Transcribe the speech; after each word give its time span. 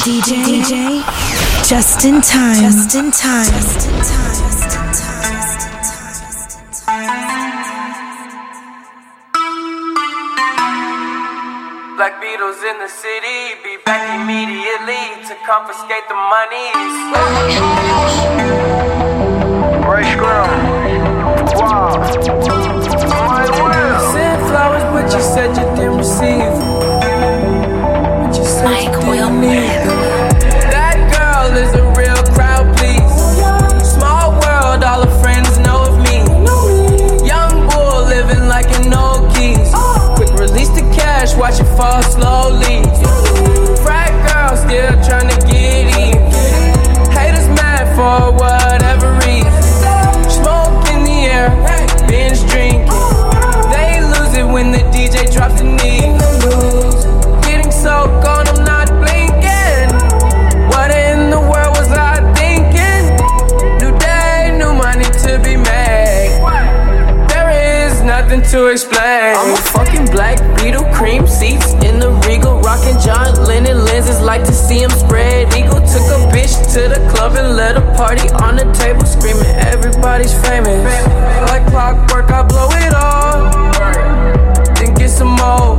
DJ, 0.00 0.40
DJ, 0.40 1.04
just 1.68 2.06
in 2.06 2.22
time, 2.22 2.54
just 2.56 2.94
in 2.94 3.10
time, 3.10 3.44
just 3.44 3.86
in 3.86 3.92
time, 3.92 4.32
just 4.32 4.72
in 5.76 6.72
time. 6.72 7.10
Black 11.96 12.16
Beatles 12.22 12.64
in 12.64 12.78
the 12.78 12.88
city, 12.88 13.60
be 13.62 13.76
back 13.84 14.18
immediately 14.18 15.22
to 15.28 15.34
confiscate 15.46 16.08
the 16.08 16.14
monies. 16.14 17.79
To 68.50 68.66
explain. 68.66 69.36
I'm 69.36 69.54
a 69.54 69.56
fucking 69.56 70.06
Black 70.06 70.38
Beatle, 70.58 70.82
cream 70.92 71.24
seats 71.24 71.70
in 71.86 72.00
the 72.00 72.10
regal, 72.26 72.58
rocking 72.58 72.98
John 72.98 73.32
Lennon 73.46 73.84
lenses. 73.84 74.20
Like 74.20 74.42
to 74.42 74.52
see 74.52 74.82
him 74.82 74.90
spread 74.90 75.54
eagle. 75.54 75.78
Took 75.78 76.02
a 76.10 76.18
bitch 76.34 76.58
to 76.74 76.90
the 76.90 76.98
club 77.14 77.36
and 77.36 77.54
let 77.56 77.76
a 77.76 77.80
party 77.94 78.28
on 78.42 78.56
the 78.56 78.66
table, 78.74 79.06
screaming 79.06 79.46
everybody's 79.54 80.34
famous. 80.42 80.82
Like 81.46 81.64
clockwork, 81.70 82.28
I 82.32 82.42
blow 82.42 82.66
it 82.74 82.92
all, 82.92 83.54
then 84.74 84.94
get 84.94 85.10
some 85.10 85.38
more. 85.38 85.76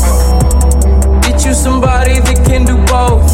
Get 1.20 1.44
you 1.44 1.54
somebody 1.54 2.24
that 2.24 2.40
can 2.48 2.64
do 2.64 2.78
both. 2.88 3.28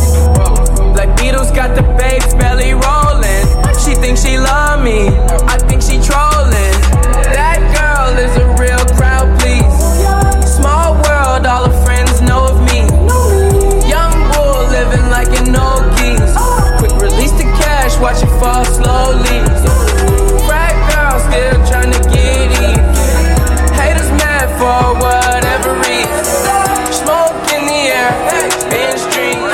Like 0.98 1.14
Beatles 1.14 1.54
got 1.54 1.76
the 1.76 1.84
babes 1.94 2.34
belly 2.34 2.74
rolling. 2.74 3.46
She 3.86 3.94
thinks 3.94 4.26
she 4.26 4.40
love 4.40 4.84
me, 4.84 5.10
I 5.46 5.60
think 5.70 5.84
she 5.84 6.02
trolling. 6.02 6.74
That 7.38 7.62
girl 7.78 8.18
is 8.18 8.34
a 8.38 8.47
for 24.68 25.00
whatever 25.00 25.72
reason. 25.88 26.24
Smoke 26.92 27.40
in 27.56 27.64
the 27.72 27.82
air, 28.00 28.12
binge 28.72 29.04
drinking. 29.14 29.48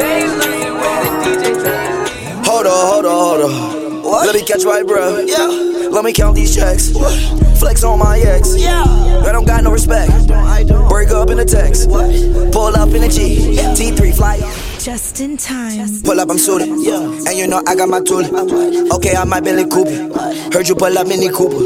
They 0.00 0.20
lose 0.24 0.64
it 0.64 0.72
when 0.80 1.00
the 1.04 1.10
DJ 1.20 1.44
drops. 1.60 2.48
Hold 2.48 2.66
on, 2.66 2.82
hold 2.90 3.04
on, 3.04 3.18
hold 3.28 3.40
on. 3.44 4.02
What? 4.02 4.26
Let 4.26 4.34
me 4.34 4.42
catch 4.42 4.64
right, 4.64 4.86
bro. 4.86 5.20
Yeah. 5.20 5.48
Let 5.90 6.04
me 6.04 6.12
count 6.12 6.34
these 6.36 6.54
checks. 6.56 6.94
What? 6.94 7.12
Flex 7.58 7.84
on 7.84 7.98
my 7.98 8.18
ex. 8.18 8.56
Yeah. 8.56 8.82
I 9.28 9.32
don't 9.32 9.44
got 9.44 9.62
no 9.62 9.70
respect. 9.70 10.10
I 10.30 10.64
don't. 10.64 10.88
Break 10.88 11.10
up 11.10 11.28
in 11.30 11.36
the 11.36 11.44
text. 11.44 11.88
What? 11.88 12.08
Pull 12.52 12.74
up 12.74 12.88
in 12.96 13.02
the 13.02 13.08
G. 13.08 13.56
T3 13.76 14.14
fly. 14.16 14.38
Just 14.78 15.20
in 15.20 15.36
time. 15.36 15.88
Pull 16.02 16.18
up, 16.18 16.30
I'm 16.30 16.38
suited. 16.38 16.68
Yeah. 16.80 17.28
And 17.28 17.34
you 17.38 17.46
know 17.46 17.62
I 17.66 17.76
got 17.76 17.88
my 17.88 18.00
tool. 18.00 18.24
Okay, 18.94 19.14
I 19.14 19.24
might 19.24 19.44
Billy 19.44 19.66
Cooper. 19.68 20.10
Heard 20.52 20.68
you 20.68 20.74
pull 20.74 20.96
up 20.98 21.06
Mini 21.06 21.28
Cooper. 21.28 21.60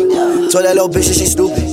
Told 0.50 0.64
that 0.64 0.74
little 0.74 0.88
bitch 0.88 1.08
that 1.08 1.16
she 1.16 1.26
stupid. 1.26 1.65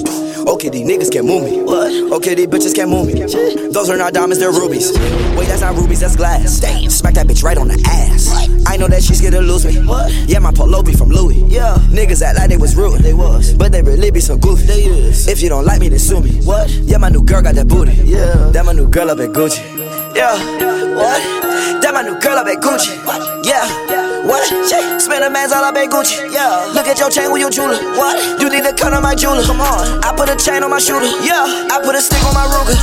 Okay, 0.63 0.69
these 0.69 0.87
niggas 0.87 1.11
can't 1.11 1.25
move 1.25 1.43
me. 1.43 1.61
What? 1.61 1.91
Okay, 2.21 2.35
these 2.35 2.47
bitches 2.47 2.73
can't 2.73 2.89
move 2.89 3.07
me. 3.07 3.19
Those 3.19 3.89
are 3.89 3.97
not 3.97 4.13
diamonds, 4.13 4.39
they're 4.39 4.49
rubies. 4.49 4.93
Wait, 5.35 5.47
that's 5.49 5.59
not 5.59 5.75
rubies, 5.75 5.99
that's 5.99 6.15
glass. 6.15 6.61
Damn. 6.61 6.89
Smack 6.89 7.15
that 7.15 7.27
bitch 7.27 7.43
right 7.43 7.57
on 7.57 7.67
the 7.67 7.75
ass. 7.85 8.31
I 8.65 8.77
know 8.77 8.87
that 8.87 9.03
she's 9.03 9.17
scared 9.17 9.33
to 9.33 9.41
lose 9.41 9.65
me. 9.65 9.85
What? 9.85 10.09
Yeah, 10.25 10.39
my 10.39 10.53
polo 10.53 10.81
be 10.81 10.93
from 10.93 11.09
Louis. 11.09 11.43
Yeah. 11.51 11.75
Niggas 11.91 12.21
act 12.21 12.39
like 12.39 12.49
they 12.49 12.55
was 12.55 12.77
rude. 12.77 13.01
They 13.01 13.13
was. 13.13 13.53
But 13.53 13.73
they 13.73 13.81
really 13.81 14.09
be 14.09 14.21
so 14.21 14.37
goofy. 14.37 14.65
They 14.65 14.83
is. 14.83 15.27
If 15.27 15.41
you 15.41 15.49
don't 15.49 15.65
like 15.65 15.81
me, 15.81 15.89
then 15.89 15.99
sue 15.99 16.21
me. 16.21 16.39
What? 16.45 16.69
Yeah, 16.69 16.95
my 16.97 17.09
new 17.09 17.23
girl 17.23 17.41
got 17.41 17.55
that 17.55 17.67
booty. 17.67 17.95
Yeah. 17.95 18.33
That 18.53 18.63
my 18.63 18.71
new 18.71 18.87
girl 18.87 19.11
up 19.11 19.19
at 19.19 19.31
Gucci. 19.31 19.59
Yeah. 20.13 20.37
What? 20.93 21.17
That 21.81 21.89
my 21.93 22.05
new 22.05 22.13
girl 22.21 22.37
up 22.37 22.45
at 22.45 22.61
Gucci. 22.61 23.01
Yeah. 23.41 23.65
What? 24.21 24.45
Spend 25.01 25.25
a 25.25 25.29
man's 25.29 25.51
all 25.51 25.65
up 25.65 25.73
at 25.73 25.89
Gucci. 25.89 26.29
Yeah. 26.29 26.69
Look 26.69 26.85
at 26.85 27.01
your 27.01 27.09
chain 27.09 27.33
with 27.33 27.41
your 27.41 27.49
jeweler. 27.49 27.81
What? 27.97 28.21
You 28.37 28.45
need 28.49 28.61
to 28.61 28.73
cut 28.77 28.93
on 28.93 29.01
my 29.01 29.17
jeweler. 29.17 29.41
Come 29.41 29.61
on. 29.61 30.05
I 30.05 30.13
put 30.13 30.29
a 30.29 30.37
chain 30.37 30.61
on 30.61 30.69
my 30.69 30.77
shooter. 30.77 31.09
Yeah. 31.25 31.49
I 31.73 31.81
put 31.81 31.97
a 31.97 32.01
stick 32.01 32.21
on 32.21 32.37
my 32.37 32.45
Ruger. 32.45 32.77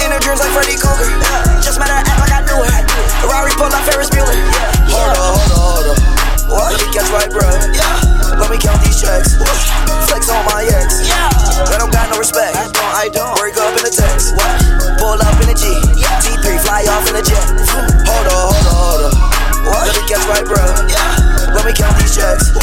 In 0.00 0.08
her 0.08 0.20
dreams 0.24 0.40
like 0.40 0.56
Freddy 0.56 0.80
Krueger. 0.80 1.04
Yeah. 1.04 1.60
Just 1.60 1.76
met 1.76 1.92
her, 1.92 2.00
act 2.00 2.16
like 2.16 2.32
I 2.32 2.40
knew 2.48 2.56
her. 2.56 2.80
Ferrari 3.28 3.52
pull 3.60 3.68
like 3.68 3.84
Ferris 3.84 4.08
Bueller. 4.08 4.32
Yeah. 4.32 4.88
Hold 4.88 5.12
on, 5.12 5.36
hold 5.36 5.52
on, 5.52 5.60
hold 5.60 5.86
on. 5.92 5.98
What? 6.48 6.72
Let 6.72 6.80
me 6.80 6.88
catch 6.96 7.12
right, 7.12 7.28
bro. 7.28 7.44
Yeah. 7.76 8.40
Let 8.40 8.48
me 8.48 8.56
count 8.56 8.80
these 8.80 8.96
checks. 8.96 9.36
Flex 10.08 10.32
on 10.32 10.42
my 10.48 10.64
ex. 10.64 11.04
Yeah. 11.04 11.28
I 11.68 11.76
don't 11.76 11.92
got 11.92 12.08
no 12.08 12.16
respect. 12.16 12.56
I 12.56 12.64
don't. 12.72 12.92
I 13.04 13.06
don't. 13.12 13.36
Break 13.36 13.60
up 13.60 13.76
in 13.76 13.84
the 13.84 13.92
text. 13.92 14.32
What? 14.32 14.69
Pull 15.10 15.18
up 15.26 15.42
in 15.42 15.48
the 15.50 15.58
G. 15.58 15.66
T3 16.22 16.62
fly 16.62 16.86
off 16.86 17.02
in 17.10 17.18
the 17.18 17.22
jet. 17.26 17.42
Hold 18.06 18.30
on, 18.30 18.54
hold 18.54 18.62
on, 18.62 18.74
hold 18.78 19.02
on. 19.10 19.14
What? 19.66 19.90
Let 19.90 19.98
me 19.98 20.06
catch 20.06 20.22
right, 20.30 20.46
bro. 20.46 20.62
Yeah. 20.86 21.50
Let 21.50 21.66
me 21.66 21.72
count 21.74 21.98
these 21.98 22.14
checks. 22.14 22.54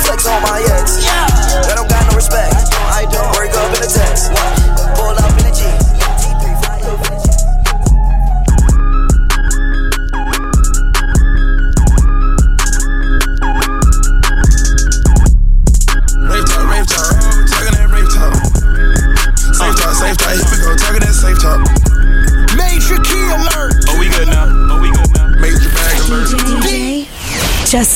Flex 0.00 0.24
on 0.24 0.40
my 0.40 0.64
ex. 0.80 1.04
Yeah. 1.04 1.28
I 1.68 1.74
don't 1.76 1.90
got 1.90 2.08
no 2.08 2.16
respect. 2.16 2.56
I 2.56 2.64
don't. 2.64 2.80
I 2.96 3.04
don't. 3.12 3.36
Break 3.36 3.52
up 3.52 3.68
in 3.76 3.80
the 3.84 3.92
text. 3.92 4.32
What? 4.32 4.61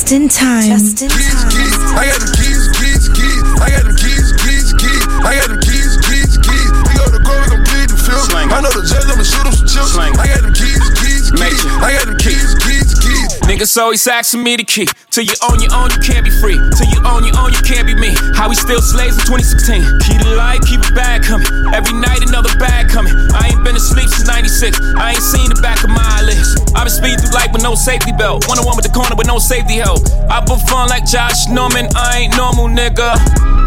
Just 0.07 0.21
in 0.21 0.29
time. 0.29 0.63
Just 0.63 1.01
in 1.01 1.09
Keys, 1.09 1.43
keys, 1.51 1.75
time. 1.75 1.97
I 1.99 2.05
got 2.07 2.19
them 2.23 2.31
keys, 2.31 2.63
keys, 2.79 3.09
keys. 3.11 3.43
I 3.59 3.67
got 3.75 3.83
them 3.83 3.95
keys, 3.97 4.31
keys, 4.39 4.71
keys. 4.79 5.03
I 5.19 5.35
got 5.35 5.47
them 5.51 5.59
keys, 5.59 5.97
keys, 6.07 6.37
keys. 6.39 6.71
We 6.87 6.91
go 6.95 7.11
to 7.11 7.19
court, 7.27 7.43
we 7.43 7.47
gon' 7.51 7.65
plead 7.67 7.89
the 7.91 7.99
fifth. 7.99 8.31
I 8.31 8.61
know 8.61 8.71
the 8.71 8.87
judge, 8.87 9.03
I'ma 9.03 9.23
shoot 9.27 9.43
him 9.43 9.51
some 9.51 9.67
chips. 9.67 9.97
I 9.99 10.15
got 10.15 10.47
them 10.47 10.53
keys, 10.53 10.79
keys, 10.95 11.31
keys. 11.31 11.65
I 11.83 11.91
got 11.91 12.05
them 12.07 12.15
keys, 12.15 12.55
keys, 12.63 12.95
keys. 12.95 13.39
Niggas 13.43 13.75
always 13.81 14.07
asking 14.07 14.43
me 14.43 14.55
the 14.55 14.63
key. 14.63 14.87
Till 15.17 15.25
you 15.25 15.33
own 15.49 15.57
your 15.57 15.73
own, 15.73 15.89
you 15.89 15.97
can't 15.97 16.21
be 16.21 16.29
free. 16.29 16.61
Till 16.77 16.93
you 16.93 17.01
own 17.01 17.25
your 17.25 17.33
own, 17.41 17.49
you 17.49 17.57
can't 17.65 17.89
be 17.89 17.97
me. 17.97 18.13
How 18.37 18.45
we 18.45 18.53
still 18.53 18.85
slaves 18.85 19.17
in 19.17 19.25
2016. 19.25 19.81
Keep 20.05 20.21
the 20.21 20.37
light, 20.37 20.61
keep 20.61 20.77
it 20.77 20.93
bag 20.93 21.25
coming. 21.25 21.49
Every 21.73 21.97
night 21.97 22.21
another 22.21 22.53
bag 22.61 22.85
coming. 22.93 23.09
I 23.33 23.49
ain't 23.49 23.65
been 23.65 23.73
asleep 23.73 24.13
since 24.13 24.29
96. 24.29 24.77
I 24.93 25.17
ain't 25.17 25.25
seen 25.25 25.49
the 25.49 25.57
back 25.57 25.81
of 25.81 25.89
my 25.89 26.05
eyelids. 26.21 26.61
I've 26.77 26.85
been 26.85 26.93
speeding 26.93 27.17
through 27.17 27.33
life 27.33 27.49
with 27.49 27.65
no 27.65 27.73
safety 27.73 28.13
belt. 28.13 28.45
One 28.45 28.61
on 28.61 28.65
one 28.69 28.77
with 28.77 28.85
the 28.85 28.93
corner 28.93 29.17
with 29.17 29.25
no 29.25 29.41
safety 29.41 29.81
help. 29.81 30.05
I 30.29 30.37
put 30.45 30.61
fun 30.69 30.93
like 30.93 31.09
Josh 31.09 31.49
Norman. 31.49 31.89
I 31.97 32.29
ain't 32.29 32.37
normal, 32.37 32.69
nigga. 32.69 33.17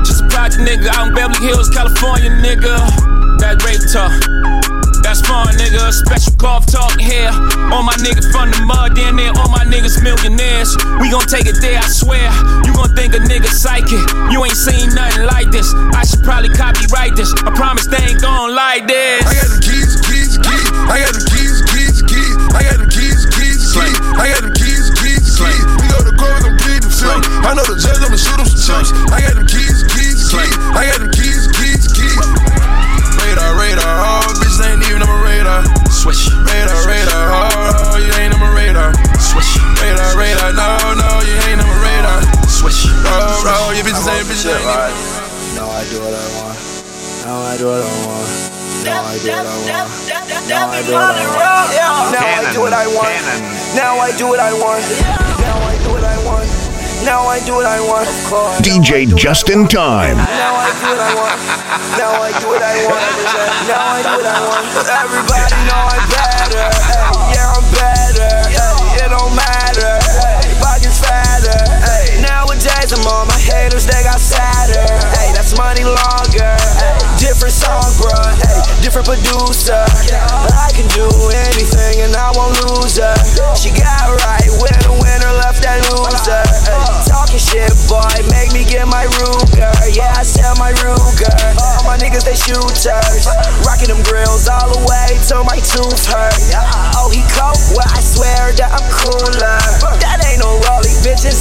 Just 0.06 0.22
a 0.22 0.30
project 0.30 0.62
nigga 0.62 0.86
out 0.94 1.10
in 1.10 1.18
Beverly 1.18 1.50
Hills, 1.50 1.66
California, 1.74 2.30
nigga. 2.30 2.78
That 3.42 3.58
rape 3.66 3.82
talk. 3.90 4.79
That's 5.10 5.26
fun, 5.26 5.50
nigga. 5.58 5.90
Special 5.90 6.38
golf 6.38 6.70
talk 6.70 6.94
here. 6.94 7.34
All 7.74 7.82
my 7.82 7.98
niggas 7.98 8.30
from 8.30 8.54
the 8.54 8.62
mud, 8.62 8.94
damn 8.94 9.16
near 9.18 9.34
all 9.34 9.50
my 9.50 9.66
niggas 9.66 9.98
millionaires. 10.06 10.70
We 11.02 11.10
gon' 11.10 11.26
take 11.26 11.50
it 11.50 11.58
there, 11.58 11.82
I 11.82 11.90
swear. 11.90 12.30
You 12.62 12.70
gon' 12.70 12.94
think 12.94 13.18
a 13.18 13.20
nigga 13.26 13.50
psychic. 13.50 13.98
You 14.30 14.46
ain't 14.46 14.54
seen 14.54 14.94
nothing 14.94 15.26
like 15.26 15.50
this. 15.50 15.66
I 15.98 16.06
should 16.06 16.22
probably 16.22 16.54
copyright 16.54 17.18
this. 17.18 17.34
I 17.42 17.50
promise 17.58 17.90
they 17.90 17.98
ain't 17.98 18.22
gon' 18.22 18.54
like 18.54 18.86
this. 18.86 19.26
I 19.26 19.34
got 19.34 19.50
them 19.50 19.58
keys, 19.66 19.98
keys, 20.06 20.38
keys. 20.38 20.70
I 20.86 21.02
got 21.02 21.10
keys, 21.10 21.26
keys, 21.26 21.39
I 54.10 54.16
do 54.16 54.26
what 54.26 54.40
I 54.40 54.52
want. 54.52 54.82
Now 55.38 55.54
I 55.70 55.78
do 55.86 55.90
what 55.94 56.02
I 56.02 56.18
want. 56.26 56.50
Now 57.06 57.30
I 57.30 57.38
do 57.46 57.54
what 57.54 57.64
I 57.64 57.78
want. 57.78 58.08
DJ 58.58 59.06
Justin 59.14 59.68
Tyme. 59.68 60.16
Now 60.16 60.58
I 60.58 60.66
do 60.82 60.90
what 60.90 60.98
I 60.98 61.14
want. 61.14 61.38
Now 61.94 62.18
I 62.18 62.34
do 62.40 62.46
what 62.50 62.58
I 62.58 62.74
want. 62.90 63.06
Now 63.70 63.86
I 63.86 64.02
do 64.02 64.10
what 64.18 64.26
I 64.26 64.42
want. 64.50 64.66
Everybody 64.98 65.62
know 65.62 65.94
I'm 65.94 66.10
better. 66.10 66.66
Yeah, 67.30 67.54
I'm 67.54 67.62
better. 67.70 68.50
It 68.98 69.10
don't 69.10 69.30
matter. 69.30 69.39
Ay, 72.60 72.84
nowadays 72.84 72.92
I'm 72.92 73.06
on 73.08 73.26
my 73.28 73.38
haters, 73.40 73.86
they 73.86 74.02
got 74.04 74.20
sadder. 74.20 74.84
Hey, 75.16 75.32
that's 75.32 75.56
money 75.56 75.84
longer. 75.84 76.52
Ay, 76.76 77.00
different 77.16 77.54
song, 77.54 77.84
bruh. 77.96 78.36
Hey, 78.36 78.60
different 78.82 79.08
producer. 79.08 79.80
But 79.88 80.52
I 80.52 80.68
can 80.76 80.88
do 80.92 81.08
anything 81.48 82.04
and 82.04 82.12
I 82.16 82.32
won't 82.36 82.56
lose 82.68 82.96
her. 83.00 83.16
She 83.56 83.70
got 83.72 84.12
right 84.12 84.50
when 84.60 84.76
a 84.88 84.92
winner 84.92 85.32
left 85.40 85.62
that 85.64 85.80
loser. 85.88 86.42
Ay, 86.68 87.04
talking 87.08 87.40
shit, 87.40 87.72
boy, 87.88 88.12
make 88.28 88.52
me 88.52 88.64
get 88.68 88.86
my 88.88 89.08
Ruger. 89.08 89.72
Yeah, 89.96 90.12
I 90.16 90.22
sell 90.22 90.54
my 90.56 90.72
Ruger. 90.84 91.32
All 91.56 91.84
my 91.84 91.96
niggas, 91.96 92.24
they 92.28 92.36
shooters. 92.36 93.24
Rocking 93.64 93.88
them 93.88 94.02
grills 94.04 94.48
all 94.48 94.68
the 94.68 94.84
way 94.84 95.16
till 95.24 95.44
my 95.44 95.56
tooth 95.64 96.04
hurt. 96.06 96.36
Oh, 96.96 97.08
he 97.08 97.24
cold? 97.32 97.56
Well, 97.72 97.88
I 97.88 98.00
swear 98.00 98.52
that 98.60 98.70
I'm 98.76 98.84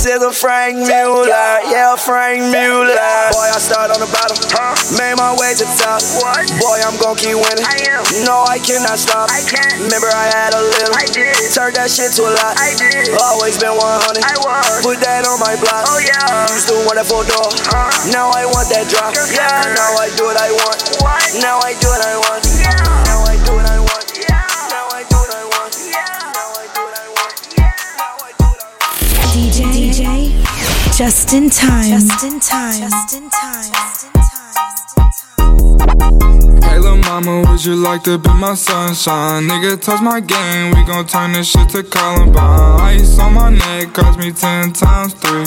is 0.09 0.25
a 0.25 0.33
Franck 0.33 0.81
Muller. 0.89 1.29
Yeah, 1.69 1.93
Franck 1.93 2.41
Muller. 2.49 2.97
Boy, 3.29 3.45
I 3.45 3.61
start 3.61 3.93
on 3.93 4.01
the 4.01 4.09
bottom. 4.09 4.37
Made 4.97 5.13
my 5.21 5.37
way 5.37 5.53
to 5.53 5.61
the 5.61 5.77
top. 5.77 6.01
Boy, 6.57 6.81
I'm 6.81 6.97
gon' 6.97 7.13
keep 7.13 7.37
winning. 7.37 7.61
I 7.61 7.77
am. 7.93 8.01
No, 8.25 8.41
I 8.49 8.57
cannot 8.57 8.97
stop. 8.97 9.29
I 9.29 9.45
can't. 9.45 9.85
Remember, 9.85 10.09
I 10.09 10.25
had 10.33 10.57
a 10.57 10.61
little. 10.65 10.97
Turned 11.53 11.77
that 11.77 11.93
shit 11.93 12.17
to 12.17 12.25
a 12.25 12.33
lot. 12.33 12.57
Always 13.21 13.61
been 13.61 13.77
100. 13.77 14.81
Put 14.81 14.97
that 15.05 15.29
on 15.29 15.37
my 15.45 15.53
block. 15.61 15.85
Oh, 15.85 16.01
yeah. 16.01 16.49
Used 16.49 16.73
to 16.73 16.75
want 16.89 16.97
that 16.97 17.05
four 17.05 17.21
door. 17.29 17.45
Now 18.09 18.33
I 18.33 18.49
want 18.49 18.73
that 18.73 18.89
drop. 18.89 19.13
Yeah, 19.13 19.61
now 19.77 19.93
I 20.01 20.09
do 20.17 20.25
what 20.25 20.41
I 20.41 20.49
want. 20.49 20.79
Now 21.37 21.61
I 21.61 21.77
do 21.77 21.85
what 21.85 22.01
I 22.01 22.17
want. 22.17 22.41
Now 23.05 23.18
DJ, 30.99 31.05
just 31.05 31.33
in 31.33 31.49
time. 31.49 31.89
Just 31.89 32.23
in 32.25 32.39
time. 32.41 32.89
Just 32.89 33.15
in 33.15 33.29
time. 33.29 34.98
Hey 35.09 36.77
lil' 36.77 36.97
mama, 36.97 37.41
would 37.49 37.65
you 37.65 37.75
like 37.75 38.03
to 38.03 38.19
be 38.19 38.29
my 38.29 38.53
sunshine? 38.53 39.47
Nigga, 39.47 39.81
touch 39.81 40.01
my 40.01 40.19
game, 40.19 40.75
we 40.75 40.85
gon' 40.85 41.07
turn 41.07 41.31
this 41.31 41.49
shit 41.49 41.67
to 41.69 41.81
Columbine. 41.81 42.79
Ice 42.81 43.17
on 43.17 43.33
my 43.33 43.49
neck, 43.49 43.93
cost 43.93 44.19
me 44.19 44.31
ten 44.31 44.71
times 44.71 45.13
three. 45.15 45.45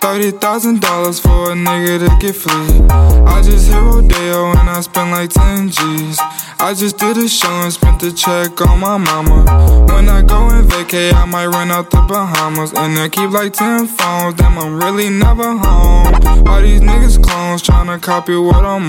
Thirty 0.00 0.30
thousand 0.32 0.80
dollars 0.80 1.18
for 1.18 1.52
a 1.52 1.54
nigga 1.54 2.08
to 2.08 2.16
get 2.18 2.36
free. 2.36 2.80
I 3.26 3.42
just 3.42 3.68
hit 3.68 3.80
Rodeo 3.80 4.50
and 4.52 4.68
I 4.68 4.80
spent 4.80 5.10
like 5.10 5.30
ten 5.30 5.68
G's. 5.70 6.18
I 6.60 6.74
just 6.74 6.98
did 6.98 7.16
a 7.16 7.28
show 7.28 7.48
and 7.48 7.72
spent 7.72 8.00
the 8.00 8.12
check 8.12 8.60
on 8.60 8.80
my 8.80 8.96
mama. 8.96 9.44
When 9.88 10.08
I 10.08 10.22
go 10.22 10.48
and 10.50 10.68
vacay, 10.68 11.12
I 11.12 11.24
might 11.24 11.46
run 11.46 11.70
out 11.70 11.90
the 11.90 11.98
Bahamas. 12.08 12.72
And 12.74 12.98
I 12.98 13.08
keep 13.08 13.30
like 13.30 13.54
ten 13.54 13.86
phones, 13.86 14.34
damn 14.34 14.58
I'm 14.58 14.76
really 14.76 15.08
never 15.08 15.56
home. 15.56 16.14
All 16.46 16.60
these 16.60 16.82
niggas 16.82 17.22
clones 17.22 17.62
tryna 17.62 18.00
copy 18.00 18.36
what 18.36 18.64
I'm 18.64 18.86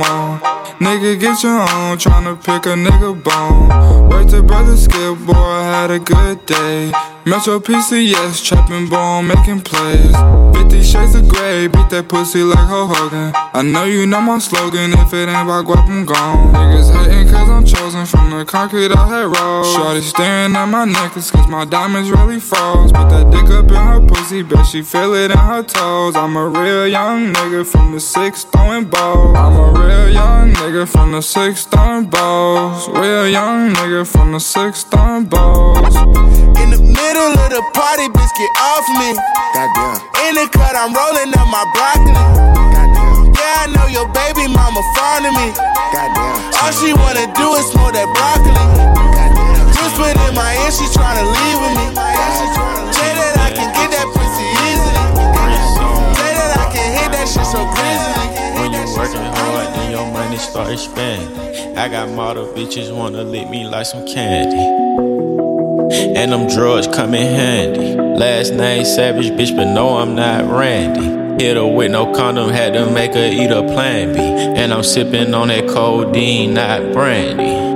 Nigga, 0.79 1.19
get 1.19 1.41
your 1.43 1.61
own, 1.61 1.97
tryna 1.97 2.37
pick 2.37 2.65
a 2.65 2.75
nigga 2.75 3.23
bone. 3.23 4.09
Word 4.09 4.29
to 4.29 4.43
brother 4.43 4.77
Skip, 4.77 5.17
boy, 5.25 5.33
I 5.33 5.63
had 5.63 5.91
a 5.91 5.99
good 5.99 6.45
day. 6.45 6.91
Metro 7.25 7.59
PCS, 7.59 8.45
trapping 8.45 8.87
bone, 8.89 9.27
making 9.27 9.61
plays. 9.61 10.44
50 10.55 10.83
shades 10.83 11.15
of 11.15 11.27
gray, 11.27 11.67
beat 11.67 11.89
that 11.89 12.07
pussy 12.07 12.41
like 12.41 12.67
Hulk 12.71 12.95
Hogan. 12.95 13.33
I 13.35 13.61
know 13.61 13.83
you 13.83 14.07
know 14.07 14.21
my 14.21 14.39
slogan, 14.39 14.93
if 14.93 15.13
it 15.13 15.27
ain't 15.27 15.43
about 15.43 15.65
guap, 15.65 15.87
I'm 15.87 16.05
gone. 16.05 16.53
Niggas 16.55 16.95
hating 16.95 17.27
cause 17.27 17.49
I'm 17.49 17.65
chosen 17.65 18.05
from 18.05 18.31
the 18.31 18.45
concrete 18.45 18.91
I 18.91 19.07
had 19.07 19.27
rolled. 19.35 19.67
Shorty 19.75 20.01
staring 20.01 20.55
at 20.55 20.65
my 20.65 20.85
necklace 20.85 21.29
cause 21.31 21.47
my 21.47 21.65
diamonds 21.65 22.09
really 22.09 22.39
froze. 22.39 22.91
Put 22.91 23.09
that 23.09 23.29
dick 23.31 23.49
up 23.51 23.67
in 23.67 23.75
her 23.75 23.99
pussy, 24.07 24.43
bet 24.43 24.65
she 24.65 24.81
feel 24.81 25.13
it 25.13 25.31
in 25.31 25.37
her 25.37 25.63
toes. 25.63 26.15
I'm 26.15 26.35
a 26.37 26.47
real 26.47 26.87
young 26.87 27.33
nigga 27.33 27.65
from 27.65 27.91
the 27.91 27.99
six 27.99 28.45
throwing 28.45 28.85
balls. 28.85 29.35
I'm 29.37 29.55
a 29.59 29.79
real 29.79 30.09
young 30.09 30.53
nigga 30.53 30.87
from 30.87 31.11
the 31.11 31.21
six 31.21 31.65
throwing 31.65 32.07
balls. 32.09 32.87
Real 32.87 33.27
young 33.27 33.73
nigga 33.73 34.07
from 34.07 34.31
the 34.31 34.39
six 34.39 34.83
throwing 34.83 35.25
balls. 35.25 35.95
In 36.61 36.71
the 36.71 36.79
middle 36.79 37.31
of 37.43 37.49
the 37.51 37.63
party, 37.73 38.07
bitch, 38.07 38.33
get 38.39 38.51
off 38.59 38.87
me. 38.99 39.09
Goddamn. 39.53 40.15
In 40.27 40.35
the 40.35 40.44
cut, 40.50 40.75
I'm 40.75 40.94
rolling 40.94 41.31
up 41.33 41.47
my 41.50 41.63
broccoli. 41.74 42.13
Goddamn. 42.74 43.33
Yeah, 43.33 43.63
I 43.63 43.71
know 43.74 43.88
your 43.88 44.07
baby 44.12 44.47
mama 44.51 44.81
fond 44.95 45.25
of 45.25 45.33
me. 45.33 45.47
Goddamn. 45.94 46.38
All 46.62 46.74
she 46.74 46.94
wanna 46.94 47.27
do 47.33 47.56
is 47.59 47.65
smoke 47.71 47.94
that 47.94 48.09
broccoli. 48.13 48.53
Goddamn. 48.53 49.68
Whispered 49.75 50.18
in 50.18 50.33
my 50.36 50.51
ear, 50.65 50.71
she 50.71 50.86
tryna 50.92 51.24
leave 51.24 51.59
with 51.62 51.74
me. 51.77 51.86
Say 52.94 53.12
that 53.15 53.36
I 53.38 53.50
can 53.53 53.69
get 53.77 53.89
that 53.94 54.07
pussy 54.12 54.47
easily. 54.65 55.06
Say 56.18 56.31
that 56.33 56.51
I 56.57 56.65
can 56.74 56.88
hit 56.98 57.09
that 57.13 57.27
shit 57.30 57.45
so 57.45 57.62
grizzly. 57.69 58.27
When 58.59 58.74
you 58.74 58.83
working 58.98 59.21
hard, 59.21 59.68
then 59.75 59.91
your 59.91 60.07
money 60.12 60.38
start 60.38 60.71
expanding. 60.71 61.77
I 61.77 61.88
got 61.88 62.09
model 62.09 62.48
bitches 62.48 62.95
wanna 62.95 63.24
lick 63.24 63.50
me 63.50 63.65
like 63.68 63.86
some 63.86 64.07
candy. 64.07 65.04
And 65.91 66.31
them 66.31 66.47
drugs 66.47 66.87
come 66.87 67.13
in 67.13 67.35
handy. 67.35 67.95
Last 67.95 68.53
name 68.53 68.85
Savage, 68.85 69.31
bitch, 69.31 69.55
but 69.55 69.73
no, 69.73 69.97
I'm 69.97 70.15
not 70.15 70.45
Randy. 70.49 71.43
Hit 71.43 71.57
her 71.57 71.67
with 71.67 71.91
no 71.91 72.13
condom, 72.13 72.49
had 72.49 72.73
to 72.73 72.89
make 72.89 73.13
her 73.13 73.27
eat 73.27 73.51
a 73.51 73.61
plan 73.63 74.13
B. 74.13 74.19
And 74.19 74.73
I'm 74.73 74.83
sipping 74.83 75.33
on 75.33 75.49
that 75.49 75.67
codeine, 75.67 76.53
not 76.53 76.93
brandy. 76.93 77.75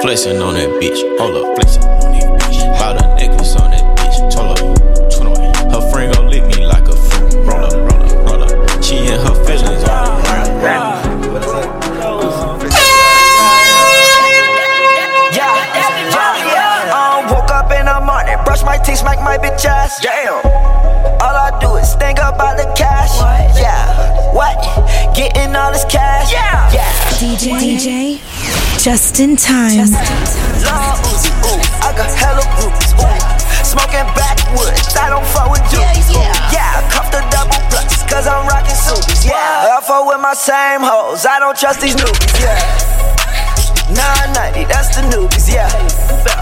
Flexing 0.00 0.40
on 0.40 0.54
that 0.54 0.68
bitch, 0.80 0.96
hold 1.18 1.36
up, 1.36 1.54
flexing 1.56 1.84
on 1.84 2.12
that 2.12 2.40
bitch. 2.40 2.56
Bought 2.80 2.96
a 3.04 3.14
necklace 3.20 3.54
on 3.56 3.70
that 3.70 3.84
bitch, 4.00 4.16
hold 4.32 4.56
up. 4.56 4.64
Her 5.70 5.90
friend 5.92 6.14
gon' 6.14 6.30
lick 6.30 6.42
me 6.56 6.64
like 6.64 6.88
a 6.88 6.96
fruit. 6.96 7.34
Roll 7.44 7.68
up, 7.68 7.76
roll 7.76 8.00
up, 8.00 8.16
roll 8.24 8.42
up. 8.42 8.82
She 8.82 8.96
in 8.96 9.20
her 9.20 9.36
feelings 9.44 9.84
all 9.84 10.08
around. 10.64 11.04
I 16.90 17.28
woke 17.30 17.52
up 17.52 17.70
in 17.70 17.84
the 17.84 18.00
morning, 18.00 18.40
brush 18.44 18.64
my 18.64 18.78
teeth, 18.78 19.04
smack 19.04 19.20
my 19.20 19.36
bitch 19.36 19.66
ass. 19.66 20.00
Damn. 20.00 20.32
All 21.20 21.36
I 21.36 21.52
do 21.60 21.76
is 21.76 21.94
think 21.96 22.18
about 22.18 22.56
the 22.56 22.64
cash. 22.72 23.20
Yeah. 23.54 24.32
What? 24.32 24.56
Getting 25.14 25.54
all 25.54 25.70
this 25.70 25.84
cash. 25.84 26.32
Yeah. 26.32 26.72
Yeah. 26.72 26.88
DJ, 27.20 27.52
DJ, 27.60 28.20
just 28.80 29.20
in 29.20 29.36
time. 29.36 29.92
Long 30.64 30.96
Uzi, 31.12 31.28
ooh, 31.44 31.60
I 31.84 31.92
got 31.92 32.08
hella 32.16 32.40
groupies, 32.56 32.96
ooh. 32.96 33.20
Smoking 33.60 34.08
backwoods, 34.16 34.96
I 34.96 35.12
don't 35.12 35.26
fuck 35.36 35.52
with 35.52 35.60
doobies, 35.68 36.08
ooh. 36.16 36.24
Yeah, 36.48 36.80
oh. 36.80 36.88
cuff 36.88 37.12
the 37.12 37.20
double 37.28 37.60
plus, 37.68 38.00
cause 38.08 38.24
I'm 38.24 38.48
rocking 38.48 38.72
subies, 38.72 39.28
yeah. 39.28 39.76
I 39.76 39.84
fuck 39.84 40.08
with 40.08 40.20
my 40.24 40.32
same 40.32 40.80
hoes, 40.80 41.26
I 41.28 41.38
don't 41.38 41.56
trust 41.60 41.84
these 41.84 41.92
newbies, 41.92 42.40
yeah. 42.40 42.56
990, 43.92 44.64
that's 44.64 44.96
the 44.96 45.04
newbies, 45.12 45.52
yeah. 45.52 45.68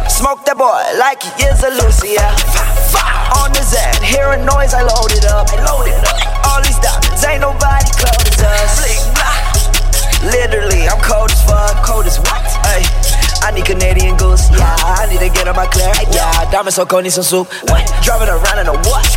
Smoke 0.06 0.46
that 0.46 0.54
boy 0.54 0.78
like 0.94 1.18
he 1.18 1.34
is 1.42 1.58
a 1.66 1.74
Lucy, 1.74 2.14
yeah. 2.14 2.38
On 3.42 3.50
the 3.50 3.66
Zen, 3.66 3.98
hear 4.06 4.30
a 4.30 4.38
noise, 4.38 4.74
I 4.78 4.86
load 4.86 5.10
it 5.10 5.26
up. 5.26 5.50
I 5.50 5.58
load 5.66 5.90
it 5.90 6.06
up. 6.06 6.46
All 6.46 6.62
these 6.62 6.78
diamonds, 6.78 7.24
ain't 7.24 7.42
nobody 7.42 7.90
close 7.98 8.38
as 8.40 8.78
us. 8.78 9.07
Literally, 10.28 10.84
I'm 10.88 11.00
cold 11.00 11.30
as 11.30 11.40
fuck. 11.44 11.80
Cold 11.84 12.04
as 12.04 12.18
what? 12.20 12.44
Ay, 12.68 12.84
I 13.40 13.50
need 13.50 13.64
Canadian 13.64 14.16
goose. 14.16 14.50
Yeah, 14.52 14.76
I 14.76 15.08
need 15.08 15.20
to 15.24 15.30
get 15.32 15.48
on 15.48 15.56
my 15.56 15.64
clear. 15.66 15.88
Yeah, 16.12 16.44
diamond 16.50 16.74
so 16.74 16.84
cold, 16.84 17.04
need 17.04 17.16
some 17.16 17.24
soup. 17.24 17.48
What? 17.72 17.88
Driving 18.04 18.28
around 18.28 18.58
in 18.60 18.68
a 18.68 18.76
what? 18.84 19.08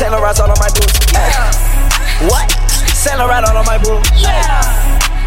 Saint 0.00 0.12
Laurent's 0.12 0.40
all 0.40 0.48
on 0.48 0.56
my 0.56 0.72
boots. 0.72 0.96
Yeah. 1.12 1.52
What? 2.32 2.48
Saint 2.96 3.18
Laurent 3.18 3.44
all 3.44 3.60
on 3.60 3.66
my 3.66 3.76
boots. 3.76 4.08
Yeah. 4.16 4.40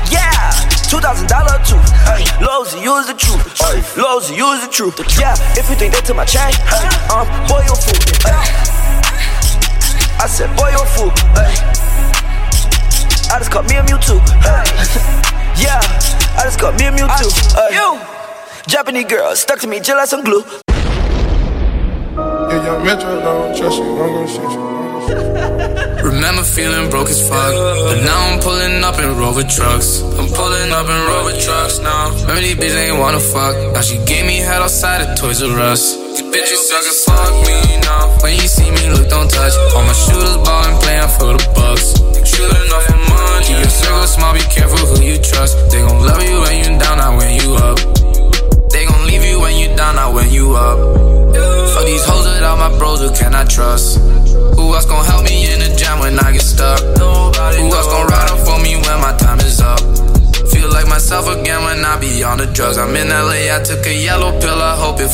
Yeah. 0.10 0.52
Two 0.90 0.98
thousand 0.98 1.28
dollar 1.30 1.62
too. 1.68 1.78
Hey, 2.10 2.26
Lowe's, 2.42 2.74
use 2.74 3.06
the 3.06 3.14
truth. 3.14 3.46
Hey, 3.62 3.84
Lowe's, 4.00 4.32
use 4.32 4.66
the 4.66 4.72
truth. 4.72 4.98
Yeah, 5.20 5.38
if 5.54 5.70
you 5.70 5.76
think 5.76 5.94
they 5.94 6.02
took 6.02 6.16
my 6.16 6.26
chain, 6.26 6.50
hey, 6.66 6.88
um, 7.14 7.28
boy, 7.46 7.62
you're 7.68 7.78
fool. 7.78 8.00
Hey. 8.26 8.42
I 10.18 10.26
said, 10.26 10.50
boy, 10.58 10.74
you're 10.74 10.82
a 10.82 10.94
fool. 10.98 11.14
Hey. 11.38 11.54
I 13.30 13.40
just 13.40 13.52
got 13.52 13.68
me 13.70 13.76
a 13.76 13.84
Mewtwo. 13.84 14.20
Hey. 14.40 14.64
yeah, 15.64 15.80
I 16.40 16.44
just 16.46 16.60
got 16.60 16.80
me 16.80 16.86
a 16.86 16.92
Mewtwo. 16.92 17.28
Hey. 17.56 17.76
You. 17.76 18.00
Japanese 18.68 19.06
girl 19.06 19.36
stuck 19.36 19.60
to 19.60 19.68
me 19.68 19.80
just 19.80 19.98
like 19.98 20.08
some 20.08 20.24
glue. 20.24 20.44
Yeah, 22.16 22.66
young 22.66 22.86
Metro 22.86 23.20
don't 23.20 23.56
trust 23.56 23.78
you, 23.78 23.84
I'm 23.84 24.14
gonna 24.14 24.28
shoot 24.28 24.52
you. 24.52 24.68
Remember 26.04 26.44
feeling 26.44 26.90
broke 26.90 27.10
as 27.10 27.22
fuck, 27.28 27.52
but 27.52 28.04
now 28.04 28.32
I'm 28.32 28.40
pulling 28.40 28.84
up 28.84 28.98
in 29.00 29.18
Rover 29.18 29.44
trucks. 29.44 30.02
I'm 30.02 30.28
pulling 30.32 30.72
up 30.72 30.88
in 30.88 31.00
Rover 31.08 31.36
trucks 31.40 31.80
now. 31.80 32.12
Remember 32.22 32.42
these 32.42 32.56
bitches 32.56 32.76
ain't 32.76 33.00
wanna 33.00 33.20
fuck. 33.20 33.56
Now 33.74 33.82
she 33.82 33.98
gave 34.06 34.26
me 34.26 34.38
head 34.38 34.62
outside 34.62 35.02
of 35.02 35.20
Toys 35.20 35.44
R 35.44 35.60
Us. 35.60 35.96
These 36.16 36.24
bitches 36.32 36.64
suck 36.68 36.86
as 36.88 37.04
fuck 37.04 37.32
me 37.46 37.80
now. 37.84 38.18
When 38.24 38.34
you 38.36 38.48
see 38.48 38.72
me, 38.72 38.90
look, 38.90 39.10
don't 39.10 39.30
touch. 39.30 39.54
All 39.76 39.84
my 39.84 39.94
shooters 39.94 40.38
ballin', 40.48 40.80
playin' 40.82 41.10
for 41.20 41.27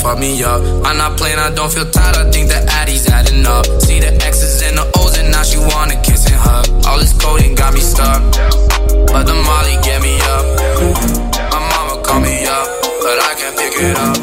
fuck 0.03 0.19
me 0.19 0.43
up. 0.43 0.61
I'm 0.85 0.97
not 0.97 1.17
playing, 1.17 1.39
I 1.39 1.49
don't 1.55 1.71
feel 1.71 1.89
tired, 1.89 2.17
I 2.17 2.29
think 2.29 2.49
the 2.49 2.59
Addy's 2.79 3.07
adding 3.07 3.45
up. 3.45 3.65
See 3.81 3.99
the 3.99 4.11
X's 4.13 4.61
and 4.61 4.77
the 4.77 4.85
O's, 4.99 5.17
and 5.17 5.31
now 5.31 5.43
she 5.43 5.57
wanna 5.57 5.95
kiss 6.01 6.25
and 6.27 6.35
hug. 6.35 6.67
All 6.85 6.99
this 6.99 7.13
coding 7.13 7.55
got 7.55 7.73
me 7.73 7.79
stuck, 7.79 8.21
but 9.11 9.23
the 9.23 9.35
Molly 9.47 9.75
get 9.81 10.01
me 10.01 10.15
up. 10.35 10.45
My 11.53 11.59
mama 11.71 12.03
call 12.03 12.19
me 12.19 12.45
up, 12.45 12.67
but 13.01 13.17
I 13.29 13.33
can't 13.39 13.57
pick 13.57 13.73
it 13.79 13.97
up. 13.97 14.22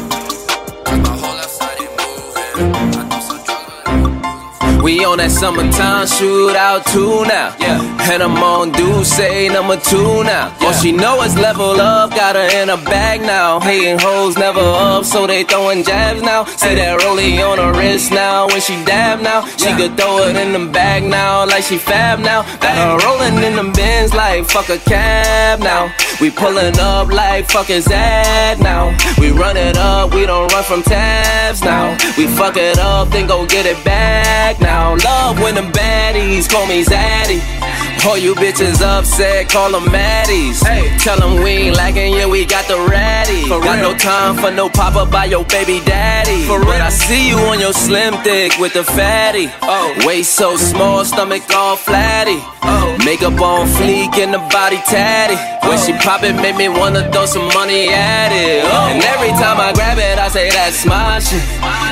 We 5.01 5.05
on 5.05 5.17
that 5.17 5.31
summertime 5.31 6.05
shootout 6.05 6.85
too 6.93 7.25
now. 7.25 7.57
Yeah. 7.57 8.13
And 8.13 8.21
I'm 8.21 8.37
on 8.37 8.71
do 8.71 9.03
say 9.03 9.49
number 9.49 9.75
two 9.77 10.23
now. 10.23 10.55
All 10.61 10.73
she 10.73 10.91
know 10.91 11.23
is 11.23 11.35
level 11.35 11.81
up, 11.81 12.11
got 12.11 12.35
her 12.35 12.61
in 12.61 12.69
a 12.69 12.77
bag 12.77 13.21
now. 13.21 13.59
Hating 13.59 13.97
hoes 13.97 14.37
never 14.37 14.59
up, 14.59 15.03
so 15.05 15.25
they 15.25 15.43
throwing 15.43 15.83
jabs 15.83 16.21
now. 16.21 16.45
Say 16.45 16.75
that 16.75 16.99
rollie 16.99 17.41
on 17.41 17.57
her 17.57 17.73
wrist 17.73 18.11
now. 18.11 18.45
When 18.45 18.61
she 18.61 18.75
dab 18.85 19.21
now, 19.21 19.43
she 19.57 19.73
could 19.73 19.97
throw 19.97 20.21
it 20.29 20.35
in 20.35 20.53
the 20.53 20.71
bag 20.71 21.01
now, 21.01 21.47
like 21.47 21.63
she 21.63 21.79
fab 21.79 22.19
now. 22.19 22.43
Got 22.61 22.77
her 22.77 22.93
rolling 23.01 23.41
in 23.41 23.55
the 23.55 23.73
bins 23.73 24.13
like 24.13 24.45
fuck 24.45 24.69
a 24.69 24.77
cab 24.77 25.61
now. 25.61 25.89
We 26.21 26.29
pulling 26.29 26.77
up 26.77 27.07
like 27.07 27.49
fuck 27.49 27.71
is 27.71 27.85
that 27.85 28.59
now. 28.59 28.95
We 29.19 29.31
run 29.31 29.57
it 29.57 29.75
up, 29.75 30.13
we 30.13 30.27
don't 30.27 30.53
run 30.53 30.63
from 30.63 30.83
tabs 30.83 31.63
now. 31.63 31.97
We 32.15 32.27
fuck 32.27 32.57
it 32.57 32.77
up, 32.77 33.09
then 33.09 33.25
go 33.25 33.47
get 33.47 33.65
it 33.65 33.83
back 33.83 34.61
now. 34.61 34.95
Love 34.97 35.39
when 35.39 35.55
them 35.55 35.71
baddies 35.71 36.47
call 36.47 36.67
me 36.67 36.83
Zaddy. 36.85 37.60
All 38.03 38.17
you 38.17 38.33
bitches 38.33 38.81
upset, 38.81 39.47
call 39.49 39.71
them 39.71 39.85
Maddies. 39.85 40.65
Hey, 40.65 40.97
tell 40.97 41.19
them 41.19 41.43
we 41.43 41.69
ain't 41.69 41.77
lacking, 41.77 42.13
yeah, 42.13 42.25
we 42.25 42.45
got 42.45 42.67
the 42.67 42.75
ratty. 42.89 43.47
got 43.47 43.77
no 43.77 43.95
time 43.95 44.35
for 44.37 44.49
no 44.49 44.69
pop 44.69 44.95
up 44.95 45.11
by 45.11 45.25
your 45.25 45.45
baby 45.45 45.81
daddy. 45.85 46.43
For 46.45 46.59
but 46.59 46.81
I 46.81 46.89
see 46.89 47.29
you 47.29 47.37
on 47.37 47.59
your 47.59 47.73
slim 47.73 48.15
thick 48.23 48.57
with 48.57 48.73
the 48.73 48.83
fatty. 48.83 49.49
Oh, 49.61 49.93
waist 50.03 50.33
so 50.33 50.57
small, 50.57 51.05
stomach 51.05 51.43
all 51.53 51.75
flatty. 51.75 52.39
Oh, 52.63 52.97
makeup 53.05 53.39
on 53.39 53.67
fleek 53.67 54.17
and 54.17 54.33
the 54.33 54.39
body 54.49 54.81
tatty. 54.89 55.37
When 55.69 55.77
she 55.77 55.93
pop 55.93 56.23
it, 56.23 56.33
make 56.33 56.57
me 56.57 56.69
wanna 56.69 57.11
throw 57.11 57.27
some 57.27 57.47
money 57.53 57.89
at 57.89 58.31
it. 58.33 58.65
Oh. 58.65 58.89
And 58.89 59.03
every 59.03 59.29
time 59.37 59.59
I 59.59 59.73
grab 59.73 59.99
it, 59.99 60.17
I 60.17 60.27
say 60.27 60.49
that's 60.49 60.85
my 60.87 61.19
shit. 61.19 61.43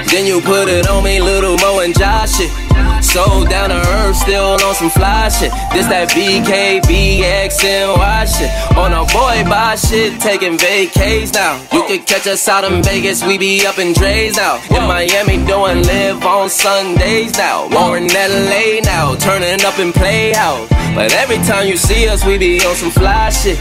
Then 0.10 0.26
you 0.26 0.42
put 0.42 0.70
it 0.70 0.90
on 0.90 1.04
me, 1.04 1.22
little 1.22 1.56
Mo 1.58 1.80
and 1.80 1.96
Josh 1.98 2.38
shit. 2.38 2.69
So 3.10 3.44
down 3.46 3.70
to 3.70 3.76
earth, 3.76 4.18
still 4.18 4.62
on 4.62 4.76
some 4.76 4.92
fly 4.92 5.30
shit. 5.30 5.50
This 5.74 5.90
that 5.90 6.14
BK, 6.14 6.78
BX, 6.86 7.66
and 7.66 7.98
Y 7.98 8.26
shit. 8.30 8.52
On 8.78 8.94
a 8.94 9.02
boy 9.10 9.50
buy 9.50 9.74
shit, 9.74 10.22
taking 10.22 10.60
vacays 10.62 11.34
now. 11.34 11.58
You 11.74 11.82
can 11.90 12.06
catch 12.06 12.28
us 12.28 12.48
out 12.48 12.70
in 12.70 12.84
Vegas, 12.84 13.26
we 13.26 13.40
be 13.40 13.66
up 13.66 13.80
in 13.80 13.94
Dre's 13.94 14.38
now. 14.38 14.62
In 14.70 14.86
Miami, 14.86 15.42
doing 15.50 15.82
live 15.90 16.22
on 16.24 16.52
Sundays 16.52 17.34
now. 17.36 17.68
More 17.70 17.98
in 17.98 18.14
LA 18.14 18.78
now, 18.86 19.16
turning 19.16 19.58
up 19.66 19.80
and 19.80 19.92
play 19.92 20.36
out. 20.36 20.70
But 20.94 21.12
every 21.14 21.38
time 21.50 21.66
you 21.66 21.78
see 21.78 22.08
us, 22.08 22.24
we 22.24 22.38
be 22.38 22.62
on 22.62 22.76
some 22.76 22.92
fly 22.92 23.32
shit. 23.32 23.58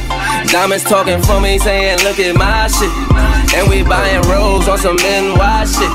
Diamonds 0.52 0.85
talking 0.85 1.23
for 1.23 1.40
me, 1.40 1.57
saying, 1.57 2.05
look 2.05 2.21
at 2.21 2.37
my 2.37 2.69
shit. 2.69 2.93
And 3.57 3.64
we 3.71 3.83
buying 3.83 4.21
rolls 4.28 4.69
on 4.69 4.76
some 4.76 4.97
NY 4.97 5.64
shit. 5.64 5.93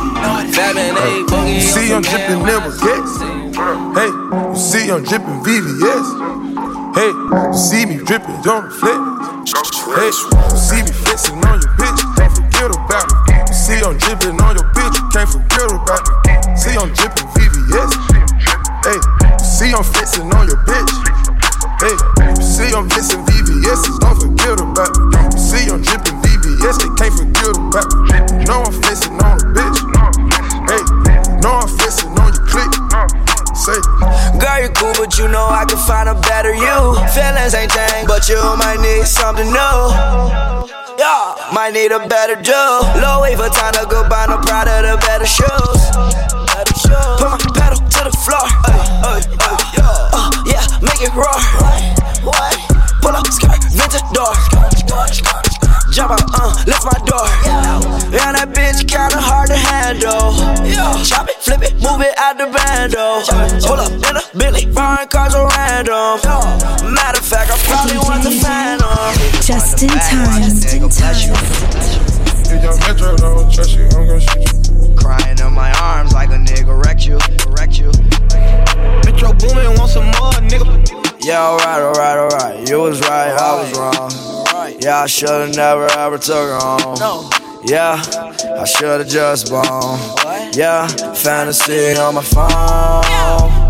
Fabbing 0.58 0.98
a 0.98 1.22
boogie. 1.30 1.54
You 1.54 1.62
see 1.62 1.94
I'm 1.94 2.02
dripping 2.02 2.42
never. 2.42 3.33
Hey, 3.54 4.10
you 4.10 4.56
see 4.58 4.90
I'm 4.90 5.04
dripping 5.04 5.46
VVS. 5.46 6.08
Hey, 6.98 7.14
you 7.14 7.54
see 7.54 7.86
me 7.86 8.02
dripping, 8.02 8.42
don't 8.42 8.66
flip. 8.74 8.98
Hey, 9.94 10.10
you 10.10 10.58
see 10.58 10.82
me 10.82 10.90
flexing 11.06 11.38
on 11.46 11.62
your 11.62 11.70
bitch, 11.78 12.02
Don't 12.18 12.34
forget 12.34 12.74
about 12.74 13.06
me. 13.30 13.38
You 13.46 13.54
see 13.54 13.78
I'm 13.78 13.96
dripping 14.02 14.42
on 14.42 14.58
your 14.58 14.66
bitch, 14.74 14.98
better 42.08 42.36
do. 42.36 42.93
Should've 85.14 85.56
never 85.56 85.86
ever 85.92 86.18
took 86.18 86.36
her 86.50 86.58
home. 86.58 86.96
No. 87.00 87.30
Yeah, 87.66 88.02
I 88.60 88.66
should've 88.66 89.08
just 89.08 89.48
blown. 89.50 89.64
What? 89.64 90.56
Yeah, 90.56 90.88
fantasy 91.14 91.96
on 91.98 92.16
my 92.16 92.24
phone. 92.24 92.50
Yeah, 92.50 93.63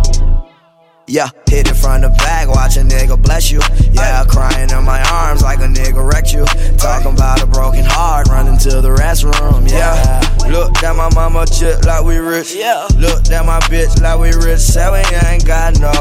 hit 1.08 1.68
it 1.68 1.76
from 1.76 2.02
the 2.02 2.10
back, 2.10 2.48
watch 2.48 2.78
a 2.78 2.82
nigga 2.82 3.22
bless 3.22 3.52
you. 3.52 3.62
Yeah, 3.92 4.24
crying 4.26 4.70
in 4.70 4.84
my 4.84 5.02
arms 5.12 5.44
like 5.44 5.60
a 5.60 5.68
nigga 5.68 6.02
wrecked 6.04 6.34
you. 6.34 6.46
Talking 6.78 7.14
about 7.14 7.42
a 7.42 7.46
broken 7.46 7.86
heart, 7.86 8.28
running 8.30 8.58
to 8.60 8.82
the 8.82 8.90
restroom. 8.90 9.70
Yeah, 9.70 10.22
look 10.50 10.84
at 10.84 10.96
my 10.96 11.10
mama 11.14 11.46
chip 11.46 11.86
like 11.86 12.04
we 12.04 12.18
rich. 12.18 12.56
Yeah. 12.56 12.88
Look 12.98 13.30
at 13.32 13.46
my 13.46 13.60
bitch 13.72 14.02
like 14.02 14.20
we 14.20 14.32
rich. 14.46 14.60
Say 14.60 14.90
we 14.92 15.00
ain't 15.28 15.46
got 15.46 15.80
no 15.80 15.92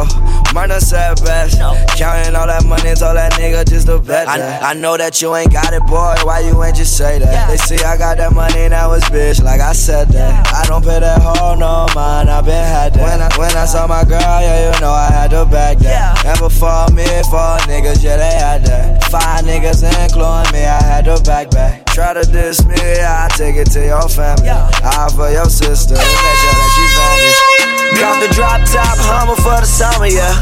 money, 0.54 0.78
sad 0.80 1.21
best. 1.25 1.59
Counting 1.99 2.35
all 2.37 2.47
that 2.47 2.64
money, 2.64 2.94
told 2.94 3.16
that 3.16 3.32
nigga 3.32 3.68
just 3.68 3.87
to 3.87 3.99
bet. 3.99 4.28
I, 4.28 4.71
I 4.71 4.75
know 4.75 4.97
that 4.97 5.21
you 5.21 5.35
ain't 5.35 5.52
got 5.52 5.73
it, 5.73 5.85
boy. 5.87 6.14
Why 6.25 6.40
you 6.40 6.62
ain't 6.62 6.76
just 6.76 6.97
say 6.97 7.18
that? 7.18 7.49
They 7.49 7.56
see 7.56 7.82
I 7.85 7.97
got 7.97 8.18
that 8.18 8.32
money, 8.32 8.68
now 8.68 8.92
it's 8.92 9.09
bitch. 9.09 9.42
Like 9.42 9.61
I 9.61 9.73
said 9.73 10.09
that. 10.09 10.47
I 10.54 10.64
don't 10.66 10.82
pay 10.82 11.00
that 11.00 11.21
hoe 11.21 11.54
no 11.54 11.87
mind. 11.94 12.30
I 12.30 12.40
been 12.40 12.52
had 12.52 12.94
that. 12.94 13.02
When 13.02 13.21
I 13.21 13.28
when 13.38 13.56
I 13.56 13.66
saw 13.66 13.87
my 13.87 14.04
girl, 14.04 14.21
yeah, 14.21 14.73
you 14.75 14.80
know 14.80 14.92
I 14.93 15.11
had 15.11 15.31
to 15.31 15.45
back 15.47 15.79
that. 15.79 16.25
And 16.25 16.39
before 16.39 16.87
me, 16.93 17.05
four 17.29 17.59
niggas, 17.67 18.03
yeah, 18.03 18.17
they 18.17 18.35
had 18.37 18.65
that. 18.67 19.05
Five 19.11 19.45
niggas 19.45 19.83
including 19.85 20.53
me, 20.53 20.65
I 20.65 20.83
had 20.83 21.05
to 21.07 21.21
back 21.25 21.51
back. 21.51 21.85
Try 21.87 22.15
to 22.15 22.25
diss 22.25 22.65
me, 22.65 22.77
I 22.77 23.29
take 23.37 23.57
it 23.57 23.71
to 23.73 23.85
your 23.85 24.09
family. 24.09 24.49
I 24.49 25.09
for 25.15 25.31
your 25.31 25.47
sister, 25.47 25.95
make 25.95 26.39
sure 26.41 26.55
that 26.57 26.71
she 26.73 26.85
vanished. 26.97 27.73
Got 28.01 28.25
the 28.25 28.33
drop 28.33 28.65
top 28.73 28.97
Hummer 29.05 29.37
for 29.37 29.61
the 29.61 29.69
summer, 29.69 30.09
yeah. 30.09 30.33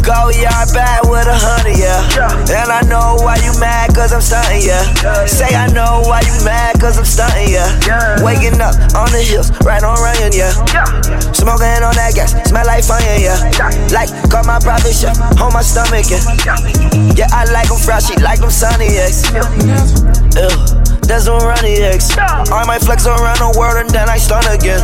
Go 0.00 0.32
yard 0.32 0.72
back 0.72 1.04
with 1.04 1.28
a 1.28 1.36
hundred, 1.36 1.76
yeah. 1.76 2.00
And 2.48 2.72
I 2.72 2.80
know 2.88 3.20
why 3.20 3.36
you 3.44 3.52
mad, 3.60 3.92
cause 3.94 4.12
I'm 4.12 4.24
stunting, 4.24 4.64
yeah. 4.64 4.80
Say 5.28 5.52
I 5.52 5.68
know 5.68 6.00
why 6.08 6.24
you 6.24 6.32
mad, 6.48 6.80
cause 6.80 6.96
I'm 6.96 7.04
stunting, 7.04 7.52
yeah. 7.52 7.68
Waking 8.24 8.56
up 8.56 8.72
on 8.96 9.12
the 9.12 9.20
hills, 9.20 9.52
right 9.68 9.84
on 9.84 10.00
running, 10.00 10.32
yeah. 10.32 10.56
Smoking 11.36 11.84
on 11.84 11.92
that 12.00 12.16
gas, 12.16 12.32
smell 12.48 12.64
like 12.64 12.84
fire, 12.88 13.20
yeah. 13.20 13.36
Like, 13.92 14.10
call 14.30 14.44
my 14.44 14.58
private 14.58 14.94
chef 14.94 15.18
on 15.40 15.52
my 15.52 15.62
stomach, 15.62 16.10
yeah. 16.10 16.22
Yeah, 17.14 17.28
I 17.30 17.44
like 17.52 17.68
them 17.68 17.78
fresh, 17.78 18.06
she 18.08 18.16
like 18.22 18.40
them 18.40 18.50
sunny, 18.50 18.86
yeah. 18.94 19.08
Ew. 20.36 20.82
That's 21.02 21.28
runny 21.28 21.82
X. 21.82 22.16
I 22.16 22.64
might 22.64 22.80
flex 22.80 23.06
around 23.06 23.38
the 23.38 23.58
world 23.58 23.76
and 23.76 23.90
then 23.90 24.08
I 24.08 24.16
stun 24.16 24.46
again. 24.46 24.80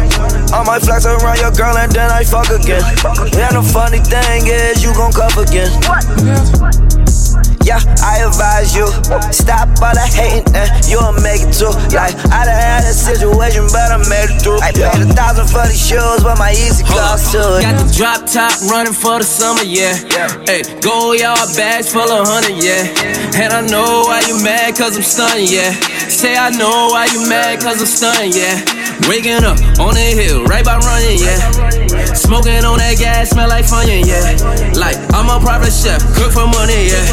I 0.52 0.62
might 0.64 0.82
flex 0.82 1.06
around 1.06 1.38
your 1.38 1.52
girl 1.52 1.76
and 1.78 1.90
then 1.92 2.11
I 2.11 2.25
fuck 2.25 2.50
again. 2.50 2.82
Yeah, 3.32 3.52
the 3.52 3.62
funny 3.62 3.99
thing 3.99 4.47
is 4.47 4.82
you 4.82 4.92
gon' 4.94 5.12
cuff 5.12 5.37
again. 5.38 6.88
Yeah, 7.68 7.84
I 8.00 8.25
advise 8.25 8.72
you 8.72 8.88
stop 9.28 9.68
all 9.84 9.92
the 9.92 10.00
hating 10.08 10.56
and 10.56 10.72
you'll 10.88 11.12
make 11.20 11.44
it 11.44 11.52
too. 11.52 11.68
Like 11.92 12.16
I 12.32 12.48
done 12.48 12.56
had 12.56 12.80
a 12.88 12.96
situation, 12.96 13.68
but 13.68 13.92
I 13.92 14.00
made 14.08 14.32
it 14.32 14.40
through. 14.40 14.56
I 14.64 14.72
paid 14.72 15.04
a 15.04 15.12
thousand 15.12 15.52
for 15.52 15.68
these 15.68 15.76
shoes, 15.76 16.25
but 16.25 16.40
my 16.40 16.48
easy 16.56 16.80
cost 16.88 17.28
too. 17.28 17.44
Got 17.60 17.76
the 17.76 17.84
drop 17.92 18.25
top 18.25 18.56
running 18.72 18.96
for 18.96 19.20
the 19.20 19.28
summer, 19.28 19.68
yeah. 19.68 20.00
Hey, 20.48 20.64
go 20.80 21.12
y'all 21.12 21.37
bags 21.60 21.92
full 21.92 22.08
of 22.08 22.25
honey, 22.25 22.56
yeah. 22.56 22.88
And 23.37 23.52
I 23.52 23.60
know 23.68 24.08
why 24.08 24.25
you 24.25 24.40
mad, 24.40 24.72
cause 24.72 24.96
I'm 24.96 25.04
stunning, 25.04 25.52
yeah. 25.52 25.76
Say 26.08 26.40
I 26.40 26.48
know 26.48 26.88
why 26.88 27.04
you 27.12 27.28
mad, 27.28 27.60
cause 27.60 27.84
I'm 27.84 27.87
stunning, 27.87 28.32
yeah. 28.32 28.64
Waking 29.06 29.44
up 29.44 29.58
on 29.78 29.94
the 29.94 30.08
hill, 30.16 30.44
right 30.44 30.64
by 30.64 30.78
running, 30.78 31.18
yeah. 31.20 31.38
Smoking 32.14 32.64
on 32.64 32.78
that 32.78 32.96
gas, 32.98 33.30
smell 33.30 33.48
like 33.48 33.64
funyun, 33.64 34.04
yeah. 34.04 34.36
Like 34.74 34.96
I'm 35.14 35.30
a 35.30 35.38
private 35.44 35.72
chef, 35.72 36.02
cook 36.16 36.32
for 36.32 36.46
money, 36.46 36.90
yeah. 36.90 37.04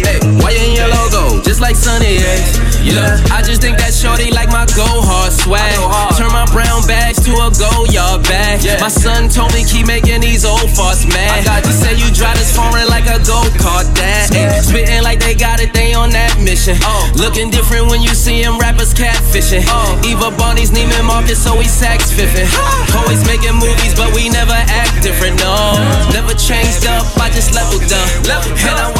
Hey, 0.00 0.20
white 0.38 0.56
and 0.56 0.72
yellow 0.76 1.10
gold, 1.10 1.44
just 1.44 1.60
like 1.60 1.76
Sunny, 1.76 2.20
yeah. 2.20 2.71
Yeah, 2.82 3.14
I 3.30 3.46
just 3.46 3.62
think 3.62 3.78
that 3.78 3.94
shorty 3.94 4.34
like 4.34 4.50
my 4.50 4.66
go 4.74 4.86
hard 5.06 5.30
swag. 5.30 5.78
Turn 6.18 6.34
my 6.34 6.46
brown 6.50 6.82
bags 6.90 7.22
to 7.22 7.30
a 7.30 7.48
go 7.54 7.70
yard 7.86 8.26
bag. 8.26 8.58
My 8.82 8.90
son 8.90 9.30
told 9.30 9.54
me 9.54 9.62
keep 9.62 9.86
making 9.86 10.20
these 10.20 10.42
old 10.44 10.66
farts 10.74 11.06
mad. 11.06 11.46
He 11.62 11.70
said 11.70 11.94
you 12.02 12.10
drive 12.10 12.34
this 12.38 12.50
foreign 12.50 12.90
like 12.90 13.06
a 13.06 13.22
go 13.22 13.38
kart 13.62 13.86
dad. 13.94 14.34
Ay, 14.34 14.58
spitting 14.60 15.02
like 15.06 15.22
they 15.22 15.38
got 15.38 15.62
it, 15.62 15.70
they 15.70 15.94
on 15.94 16.10
that 16.10 16.34
mission. 16.42 16.74
Looking 17.14 17.54
different 17.54 17.86
when 17.86 18.02
you 18.02 18.18
see 18.18 18.42
them 18.42 18.58
rappers 18.58 18.90
catfishing. 18.90 19.62
Eva 20.02 20.34
Bonnie's 20.34 20.74
Neiman 20.74 21.06
Marcus, 21.06 21.38
so 21.38 21.54
we 21.54 21.70
sax 21.70 22.10
fiffing. 22.10 22.50
Always 22.98 23.22
making 23.30 23.54
movies, 23.62 23.94
but 23.94 24.10
we 24.10 24.26
never 24.26 24.58
act 24.58 25.02
different, 25.06 25.38
no. 25.38 25.78
Never 26.10 26.34
changed 26.34 26.82
up, 26.90 27.06
I 27.14 27.30
just 27.30 27.54
leveled 27.54 27.86
up. 27.94 28.10
And 28.66 28.74
I 28.74 28.90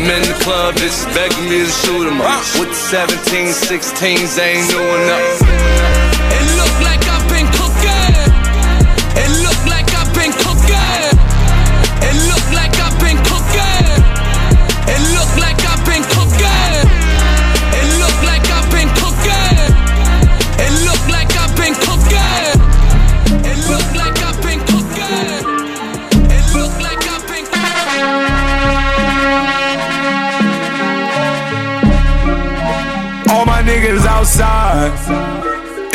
I'm 0.00 0.08
in 0.08 0.22
the 0.22 0.38
club, 0.40 0.76
just 0.76 1.06
begging 1.08 1.44
me 1.44 1.58
to 1.58 1.66
shoot 1.68 2.08
shoot 2.08 2.08
'em 2.08 2.22
up. 2.22 2.40
With 2.58 2.70
the 2.70 2.74
17, 2.74 3.52
16s, 3.52 4.34
they 4.34 4.56
ain't 4.56 4.70
doing 4.70 5.06
nothing. 5.06 5.48
It 6.36 6.46
look 6.56 6.74
like 6.88 7.04
I've 7.04 7.19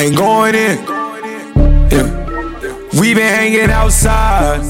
ain't 0.05 0.15
going 0.15 0.53
in. 0.53 0.77
Yeah. 1.89 2.99
We 2.99 3.13
been 3.13 3.33
hanging 3.33 3.71
outside, 3.71 4.61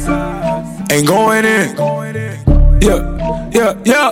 ain't 0.91 1.07
going 1.07 1.45
in. 1.45 1.75
Yeah, 2.81 3.49
yeah, 3.51 3.73
yeah, 3.83 4.11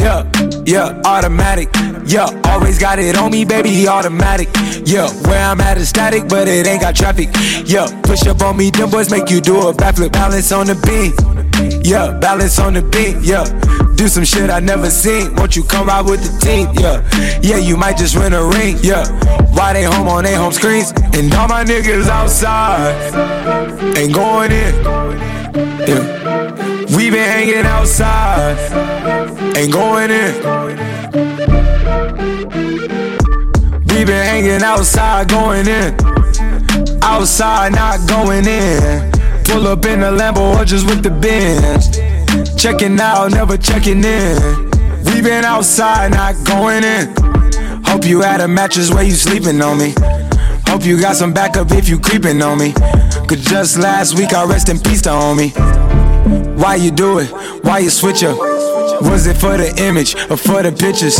yeah, 0.00 0.62
yeah. 0.66 1.02
Automatic, 1.06 1.68
yeah. 2.06 2.28
Always 2.44 2.78
got 2.78 2.98
it 2.98 3.16
on 3.16 3.30
me, 3.30 3.44
baby. 3.44 3.88
Automatic, 3.88 4.48
yeah. 4.84 5.08
Where 5.26 5.40
I'm 5.40 5.60
at 5.60 5.78
is 5.78 5.88
static, 5.88 6.28
but 6.28 6.46
it 6.46 6.66
ain't 6.66 6.82
got 6.82 6.94
traffic. 6.94 7.28
Yeah, 7.64 7.86
push 8.02 8.26
up 8.26 8.42
on 8.42 8.56
me, 8.56 8.70
them 8.70 8.90
boys 8.90 9.10
make 9.10 9.30
you 9.30 9.40
do 9.40 9.68
a 9.68 9.72
backflip, 9.72 10.12
balance 10.12 10.52
on 10.52 10.66
the 10.66 10.74
beam. 10.74 11.53
Yeah, 11.84 12.16
balance 12.18 12.58
on 12.58 12.72
the 12.72 12.80
beat, 12.80 13.16
yeah. 13.20 13.44
Do 13.94 14.08
some 14.08 14.24
shit 14.24 14.48
I 14.48 14.58
never 14.58 14.88
seen. 14.88 15.34
Won't 15.36 15.54
you 15.54 15.62
come 15.62 15.88
ride 15.88 16.06
with 16.06 16.22
the 16.24 16.40
team? 16.40 16.68
Yeah, 16.80 17.04
yeah, 17.42 17.58
you 17.58 17.76
might 17.76 17.98
just 17.98 18.16
win 18.16 18.32
a 18.32 18.42
ring. 18.42 18.78
Yeah, 18.82 19.04
why 19.52 19.74
they 19.74 19.84
home 19.84 20.08
on 20.08 20.24
their 20.24 20.38
home 20.38 20.52
screens? 20.52 20.92
And 21.12 21.32
all 21.34 21.46
my 21.46 21.62
niggas 21.62 22.08
outside 22.08 22.96
ain't 23.98 24.14
going 24.14 24.50
in. 24.50 24.74
Yeah, 25.86 26.96
we 26.96 27.10
been 27.10 27.28
hanging 27.28 27.66
outside, 27.66 28.56
ain't 29.54 29.70
going 29.70 30.10
in. 30.10 30.34
We 33.88 34.04
been 34.06 34.24
hanging 34.24 34.62
outside, 34.62 35.28
going 35.28 35.68
in. 35.68 35.94
Outside, 37.02 37.72
not 37.72 38.08
going 38.08 38.46
in. 38.48 39.13
Pull 39.44 39.66
up 39.66 39.84
in 39.84 40.02
a 40.02 40.10
Lambo 40.10 40.56
or 40.58 40.64
just 40.64 40.86
with 40.86 41.02
the 41.02 41.10
Benz. 41.10 41.96
Checking 42.60 42.98
out, 42.98 43.30
never 43.30 43.56
checking 43.56 44.02
in. 44.02 44.70
We 45.04 45.22
been 45.22 45.44
outside, 45.44 46.12
not 46.12 46.34
going 46.44 46.82
in. 46.82 47.14
Hope 47.84 48.04
you 48.04 48.20
had 48.20 48.40
a 48.40 48.48
mattress 48.48 48.90
where 48.90 49.04
you 49.04 49.12
sleeping 49.12 49.60
on 49.62 49.78
me. 49.78 49.94
Hope 50.66 50.84
you 50.84 51.00
got 51.00 51.16
some 51.16 51.32
backup 51.32 51.70
if 51.72 51.88
you 51.88 51.98
creeping 52.00 52.42
on 52.42 52.58
me. 52.58 52.72
Cause 52.72 53.44
just 53.44 53.78
last 53.78 54.18
week 54.18 54.32
I 54.32 54.44
rest 54.44 54.68
in 54.68 54.78
peace 54.80 55.02
to 55.02 55.10
homie. 55.10 55.52
Why 56.58 56.76
you 56.76 56.90
do 56.90 57.18
it? 57.18 57.28
Why 57.62 57.78
you 57.78 57.90
switch 57.90 58.24
up? 58.24 58.38
Was 59.02 59.26
it 59.26 59.36
for 59.36 59.56
the 59.56 59.72
image 59.76 60.14
or 60.30 60.36
for 60.36 60.62
the 60.62 60.72
pictures? 60.72 61.18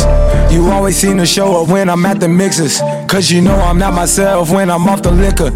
You 0.53 0.69
always 0.71 0.97
seem 0.97 1.17
to 1.17 1.25
show 1.25 1.61
up 1.61 1.69
when 1.69 1.89
I'm 1.89 2.05
at 2.05 2.19
the 2.19 2.27
mixers. 2.27 2.79
Cause 3.07 3.31
you 3.31 3.41
know 3.41 3.55
I'm 3.55 3.77
not 3.77 3.93
myself 3.93 4.51
when 4.51 4.69
I'm 4.69 4.87
off 4.87 5.01
the 5.01 5.11
liquor. 5.11 5.51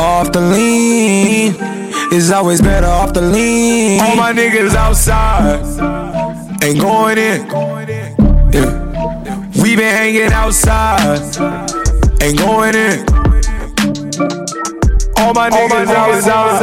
Off 0.00 0.32
the 0.32 0.40
lean. 0.40 1.54
It's 2.12 2.30
always 2.30 2.60
better 2.60 2.86
off 2.86 3.12
the 3.12 3.20
lean. 3.20 4.00
All 4.00 4.16
my 4.16 4.32
niggas 4.32 4.74
outside 4.74 5.60
ain't 6.64 6.80
going 6.80 7.18
in. 7.18 7.46
Yeah. 8.52 8.88
We 9.62 9.76
been 9.76 9.94
hanging 9.94 10.32
outside, 10.32 11.20
ain't 12.22 12.38
going 12.38 12.74
in. 12.74 13.04
All 15.18 15.34
my 15.34 15.50
niggas, 15.50 15.86
outside. 15.86 16.60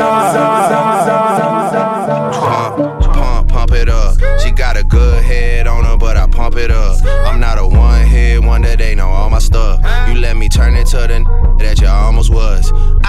Pump, 2.33 3.03
pump, 3.13 3.49
pump 3.49 3.71
it 3.71 3.87
up. 3.89 4.17
She 4.41 4.51
got 4.51 4.77
a 4.77 4.83
good 4.83 5.23
head 5.23 5.67
on 5.67 5.85
her, 5.85 5.95
but 5.97 6.17
I 6.17 6.27
pump 6.27 6.55
it 6.55 6.71
up. 6.71 7.05
I'm 7.05 7.39
not 7.39 7.59
a 7.59 7.65
one 7.67 8.05
hit 8.05 8.43
wonder, 8.43 8.75
they 8.75 8.95
know 8.95 9.09
all 9.09 9.29
my 9.29 9.39
stuff. 9.39 9.79
You 10.09 10.15
let 10.19 10.35
me 10.37 10.49
turn 10.49 10.75
it 10.75 10.87
to 10.87 10.97
the 10.97 11.13
n- 11.13 11.23
that 11.59 11.79
you 11.79 11.87
almost 11.87 12.31
was. 12.33 12.46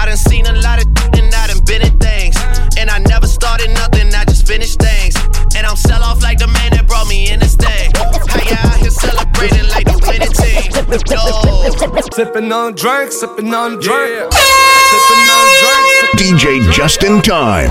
I 0.09 0.13
done 0.13 0.17
seen 0.17 0.45
a 0.47 0.53
lot 0.61 0.83
of 0.83 0.87
and 1.19 1.31
I 1.35 1.45
done 1.45 1.63
been 1.65 1.83
in 1.83 1.95
things. 1.99 2.35
And 2.79 2.89
I 2.89 2.97
never 2.97 3.27
started 3.27 3.69
nothing, 3.75 4.11
I 4.15 4.25
just 4.25 4.47
finished 4.47 4.79
things. 4.79 5.13
And 5.55 5.67
I'm 5.67 5.75
sell 5.75 6.01
off 6.01 6.23
like 6.23 6.39
the 6.39 6.47
man 6.47 6.71
that 6.71 6.87
brought 6.87 7.07
me 7.07 7.29
in 7.29 7.39
this 7.39 7.55
thing. 7.55 7.91
How 7.93 8.41
you 8.41 8.57
out 8.57 8.79
here 8.81 8.89
celebrating 8.89 9.69
like 9.69 9.85
the 9.85 10.01
winning 10.09 10.33
team? 10.33 10.73
No. 11.13 12.09
Sipping 12.11 12.51
on 12.51 12.73
drinks, 12.73 13.19
sipping 13.19 13.53
on 13.53 13.77
drink. 13.79 14.33
Sipping 14.33 15.25
on 15.29 15.45
drinks. 15.61 16.17
DJ 16.17 16.71
Just 16.71 17.03
in 17.03 17.21
Time. 17.21 17.69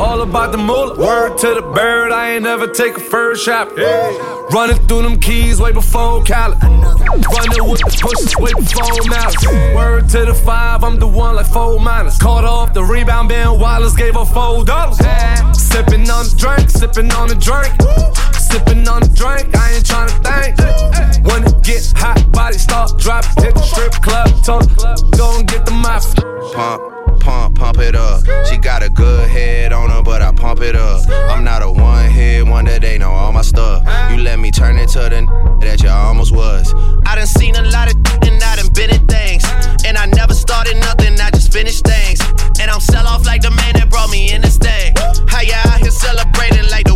All 0.00 0.22
about 0.22 0.52
the 0.52 0.58
moolah. 0.58 0.98
Word 0.98 1.38
to 1.38 1.54
the 1.54 1.62
bird, 1.62 2.10
I 2.12 2.34
ain't 2.34 2.42
never 2.42 2.66
take 2.66 2.96
a 2.96 3.00
first 3.00 3.44
shot. 3.44 3.76
Running 4.52 4.76
through 4.86 5.02
them 5.02 5.18
keys 5.20 5.60
way 5.60 5.72
before 5.72 6.22
Cali. 6.24 6.56
Running 6.60 7.64
with 7.68 7.80
the 7.80 7.98
pushes 8.02 8.36
way 8.36 8.52
before 8.52 8.90
Malice. 9.08 9.46
Word 9.74 10.08
to 10.10 10.24
the 10.26 10.34
five, 10.34 10.82
I'm 10.82 10.98
the 10.98 11.06
one 11.06 11.36
like 11.36 11.46
four 11.46 11.78
minus. 11.78 12.18
Caught 12.18 12.44
off 12.44 12.74
the 12.74 12.82
rebound, 12.82 13.28
Ben 13.28 13.58
Wallace 13.58 13.94
gave 13.94 14.14
her 14.14 14.24
four 14.24 14.64
dollars. 14.64 14.98
Sipping 15.56 16.10
on 16.10 16.26
the 16.26 16.34
drink, 16.36 16.70
sipping 16.70 17.10
on 17.12 17.28
the 17.28 17.36
drink. 17.36 17.72
Sipping 18.34 18.86
on 18.88 19.02
the 19.02 19.10
drink, 19.14 19.54
I 19.56 19.74
ain't 19.74 19.84
tryna 19.84 20.14
think. 20.22 21.24
When 21.26 21.44
it 21.44 21.62
get 21.62 21.92
hot, 21.96 22.30
body 22.32 22.58
start 22.58 22.98
dropping. 22.98 23.44
Hit 23.44 23.54
the 23.54 23.62
strip 23.62 23.92
club, 24.02 24.28
her, 24.46 24.60
go 25.16 25.38
and 25.38 25.48
get 25.48 25.64
the 25.64 25.72
mop. 25.72 26.02
Pump, 26.54 26.93
pump, 27.24 27.56
pump 27.56 27.78
it 27.78 27.96
up. 27.96 28.22
She 28.46 28.58
got 28.58 28.82
a 28.82 28.90
good 28.90 29.28
head 29.28 29.72
on 29.72 29.90
her, 29.90 30.02
but 30.02 30.20
I 30.20 30.30
pump 30.32 30.60
it 30.60 30.76
up. 30.76 31.08
I'm 31.08 31.42
not 31.42 31.62
a 31.62 31.70
one 31.70 32.10
hit 32.10 32.46
wonder, 32.46 32.78
they 32.78 32.98
know 32.98 33.10
all 33.10 33.32
my 33.32 33.42
stuff. 33.42 33.82
You 34.10 34.22
let 34.22 34.38
me 34.38 34.50
turn 34.50 34.76
into 34.76 35.00
the 35.00 35.26
that 35.60 35.82
you 35.82 35.88
almost 35.88 36.32
was. 36.32 36.72
I 37.06 37.16
done 37.16 37.26
seen 37.26 37.56
a 37.56 37.62
lot 37.62 37.88
of 37.88 37.96
and 38.22 38.42
I 38.42 38.56
done 38.56 38.72
been 38.74 38.90
in 38.90 39.06
things. 39.06 39.44
And 39.86 39.96
I 39.96 40.06
never 40.06 40.34
started 40.34 40.76
nothing, 40.76 41.18
I 41.20 41.30
just 41.30 41.52
finished 41.52 41.84
things. 41.84 42.20
And 42.60 42.70
I'm 42.70 42.80
sell 42.80 43.06
off 43.06 43.24
like 43.24 43.42
the 43.42 43.50
man 43.50 43.72
that 43.74 43.88
brought 43.90 44.10
me 44.10 44.32
in 44.32 44.42
this 44.42 44.58
thing. 44.58 44.92
How 45.26 45.40
you 45.40 45.54
out 45.54 45.80
here 45.80 45.90
celebrating 45.90 46.68
like 46.70 46.86
the 46.86 46.93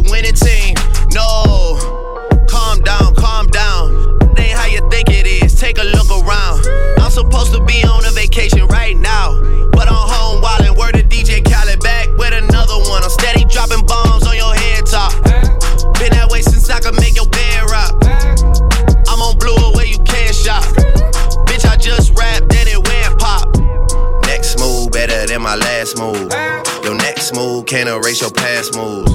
your 28.20 28.30
past 28.30 28.74
moves. 28.76 29.12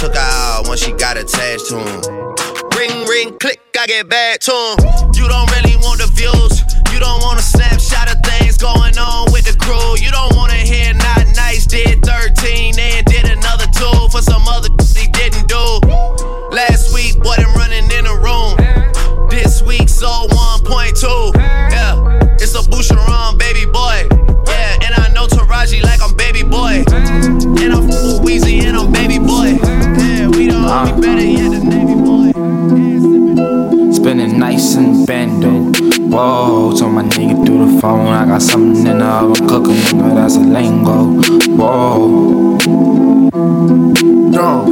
Took 0.00 0.14
her 0.14 0.20
out 0.20 0.68
when 0.68 0.78
she 0.78 0.92
got 0.92 1.16
attached 1.16 1.66
to 1.68 1.78
him. 1.78 2.00
Ring, 2.76 3.06
ring, 3.06 3.38
click, 3.38 3.60
I 3.78 3.86
get 3.86 4.08
back 4.08 4.40
to 4.40 4.52
'em. 4.52 5.10
You 5.14 5.28
don't 5.28 5.47
bando. 35.08 35.72
Whoa, 36.10 36.76
told 36.76 36.92
my 36.92 37.02
nigga 37.02 37.46
through 37.46 37.64
the 37.64 37.80
phone. 37.80 38.08
I 38.08 38.26
got 38.26 38.42
something 38.42 38.86
in 38.86 38.98
the 38.98 39.06
oven 39.06 39.48
cooking, 39.48 39.80
nigga. 39.96 40.14
That's 40.14 40.36
a 40.36 40.40
lingo. 40.40 41.16
Whoa. 41.56 42.58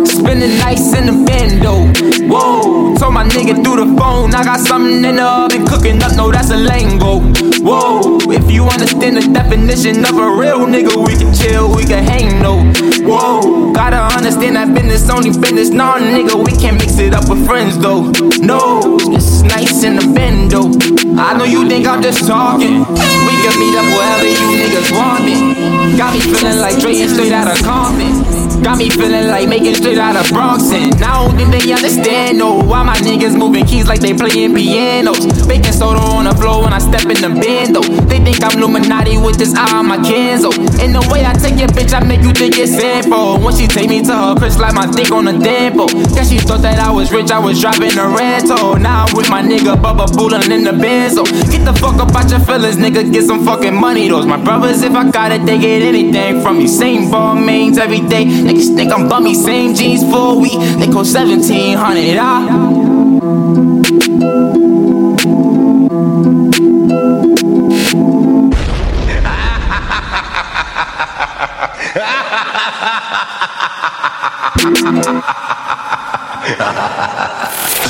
Spending 0.04 0.58
nights 0.58 0.92
in 0.94 1.06
the 1.06 1.24
bando. 1.26 1.88
Whoa, 2.28 2.94
told 2.96 3.14
my 3.14 3.24
nigga 3.24 3.64
through 3.64 3.84
the 3.84 3.96
phone. 3.98 4.34
I 4.34 4.44
got 4.44 4.60
something 4.60 5.02
in 5.02 5.16
the 5.16 5.24
oven 5.24 5.66
cooking 5.66 6.02
up. 6.02 6.14
No, 6.16 6.30
that's 6.30 6.50
a 6.50 6.56
lingo. 6.56 7.20
Whoa, 7.64 8.18
if 8.30 8.50
you 8.50 8.64
understand 8.64 9.16
the 9.16 9.32
definition 9.32 10.04
of 10.04 10.18
a 10.18 10.36
real 10.36 10.66
nigga, 10.66 10.94
we 11.06 11.16
can 11.16 11.32
chill, 11.32 11.74
we 11.74 11.84
can 11.84 12.04
hang. 12.04 12.42
No. 12.42 12.60
Whoa, 13.06 13.72
gotta 13.72 14.02
understand 14.16 14.56
that 14.56 14.74
business 14.74 15.08
only 15.08 15.30
business. 15.30 15.70
Nah, 15.70 15.98
nigga, 15.98 16.34
we 16.34 16.50
can't 16.58 16.76
mix 16.76 16.98
it 16.98 17.14
up 17.14 17.28
with 17.30 17.46
friends 17.46 17.78
though. 17.78 18.10
No, 18.42 18.98
it's 19.14 19.42
nice 19.42 19.84
in 19.84 19.94
the 19.94 20.06
bando. 20.10 20.74
I 21.14 21.38
know 21.38 21.44
you 21.44 21.68
think 21.68 21.86
I'm 21.86 22.02
just 22.02 22.26
talking. 22.26 22.82
We 22.82 23.34
can 23.46 23.54
meet 23.62 23.78
up 23.78 23.86
wherever 23.94 24.26
you 24.26 24.46
niggas 24.58 24.90
want 24.90 25.24
me. 25.24 25.56
Got 25.96 26.12
me 26.12 26.20
feeling 26.20 26.58
like 26.58 26.78
Dre 26.80 26.98
and 27.00 27.10
straight 27.10 27.32
out 27.32 27.48
of 27.48 27.62
Compton. 27.64 28.62
Got 28.62 28.78
me 28.78 28.90
feeling 28.90 29.28
like 29.28 29.48
making 29.48 29.76
straight 29.76 29.98
out 29.98 30.16
of 30.16 30.28
Bronx. 30.28 30.72
And 30.72 30.92
I 31.00 31.22
don't 31.22 31.36
think 31.36 31.50
they 31.54 31.72
understand, 31.72 32.38
no. 32.38 32.60
Why 32.60 32.82
my 32.82 32.96
niggas 32.96 33.38
moving 33.38 33.64
keys 33.64 33.86
like 33.86 34.00
they 34.00 34.12
playing 34.12 34.54
pianos. 34.54 35.46
Baking 35.46 35.72
soda 35.72 36.00
on 36.00 36.24
the 36.24 36.34
floor 36.34 36.64
when 36.64 36.72
I 36.72 36.80
step 36.80 37.06
in 37.06 37.16
the 37.22 37.30
bando. 37.30 37.80
They 38.10 38.18
think 38.20 38.42
I'm 38.42 38.58
Illuminati 38.58 39.16
with 39.16 39.38
this 39.38 39.54
eye 39.54 39.78
on 39.78 39.86
my 39.86 39.98
Kenzo. 39.98 40.52
And 40.82 40.94
the 40.94 41.00
way 41.12 41.24
I 41.24 41.32
take 41.32 41.58
your 41.58 41.68
bitch, 41.68 41.94
I 41.94 42.04
make 42.04 42.22
you 42.22 42.32
think 42.32 42.58
it's 42.58 42.76
simple. 43.02 43.38
When 43.38 43.54
she 43.54 43.66
take 43.66 43.88
me 43.88 44.02
to 44.02 44.14
her 44.14 44.34
crib, 44.34 44.52
like 44.58 44.74
my 44.74 44.86
dick 44.90 45.10
on 45.10 45.28
a 45.28 45.38
dimple. 45.38 45.88
Guess 46.14 46.30
she 46.30 46.38
thought 46.38 46.62
that 46.62 46.78
I 46.78 46.90
was 46.90 47.12
rich, 47.12 47.30
I 47.30 47.38
was 47.38 47.60
driving 47.60 47.96
a 47.98 48.08
rental. 48.08 48.76
Now 48.76 49.04
I'm 49.04 49.16
with 49.16 49.28
my 49.28 49.42
nigga 49.42 49.76
Bubba 49.76 50.06
Boolin 50.06 50.50
in 50.50 50.64
the 50.64 50.72
benzo. 50.72 51.24
Get 51.50 51.64
the 51.64 51.74
fuck 51.74 51.96
up 52.00 52.14
out 52.14 52.30
your 52.30 52.40
feelings, 52.40 52.76
nigga. 52.76 53.12
Get 53.12 53.24
some 53.24 53.44
fucking 53.44 53.74
money. 53.74 54.08
Those 54.08 54.26
my 54.26 54.42
brothers, 54.42 54.82
if 54.82 54.92
I 54.92 55.10
got 55.10 55.32
it, 55.32 55.44
they 55.44 55.58
get 55.58 55.82
anything 55.82 56.42
from 56.42 56.58
me. 56.58 56.66
Same 56.66 57.10
Balmains 57.10 57.78
every 57.78 58.00
day. 58.00 58.24
Niggas 58.24 58.74
think 58.76 58.92
I'm 58.92 59.08
bummy, 59.08 59.34
same 59.34 59.74
jeans 59.74 60.02
for 60.10 60.34
a 60.34 60.38
week. 60.38 60.58
They 60.78 60.86
cost 60.86 61.14
1700. 61.14 62.18
Ah. 62.18 62.85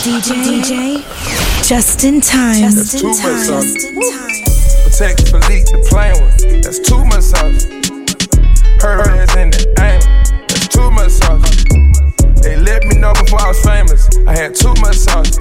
DJ, 0.04 0.36
DJ, 0.44 1.66
just 1.66 2.04
in 2.04 2.20
time. 2.20 2.70
Just 2.70 2.94
in 2.94 3.00
time. 3.00 3.16
sauce. 3.16 3.72
Just 3.72 3.84
in 3.86 3.94
time. 3.94 4.44
Patek 4.84 5.16
Philippe, 5.30 5.64
the 5.72 5.80
plain 5.88 6.12
one. 6.20 6.60
That's 6.60 6.78
too 6.78 7.02
much 7.06 7.22
sauce. 7.22 7.64
Her 8.82 9.00
ass 9.08 9.34
in 9.36 9.48
the 9.50 9.64
aim. 9.80 10.00
That's 10.48 10.68
too 10.68 10.90
much 10.90 11.12
sauce. 11.12 11.64
They 12.42 12.56
let 12.56 12.84
me 12.84 12.96
know 12.98 13.14
before 13.14 13.40
I 13.40 13.48
was 13.48 13.62
famous. 13.64 14.10
I 14.26 14.36
had 14.36 14.54
too 14.54 14.74
much 14.82 14.96
sauce. 14.96 15.38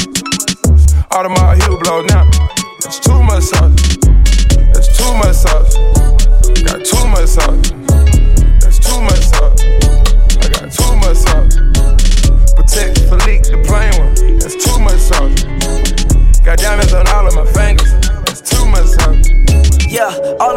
Audemars 1.11 1.59
Hublot 1.59 2.07
now. 2.11 2.29
That's 2.79 2.99
too 3.01 3.21
much 3.21 3.43
sauce. 3.43 3.75
That's 4.71 4.87
too 4.97 5.13
much 5.19 5.35
sauce. 5.35 5.75
Got 6.63 6.85
too 6.85 7.07
much 7.07 7.27
sauce. 7.27 7.74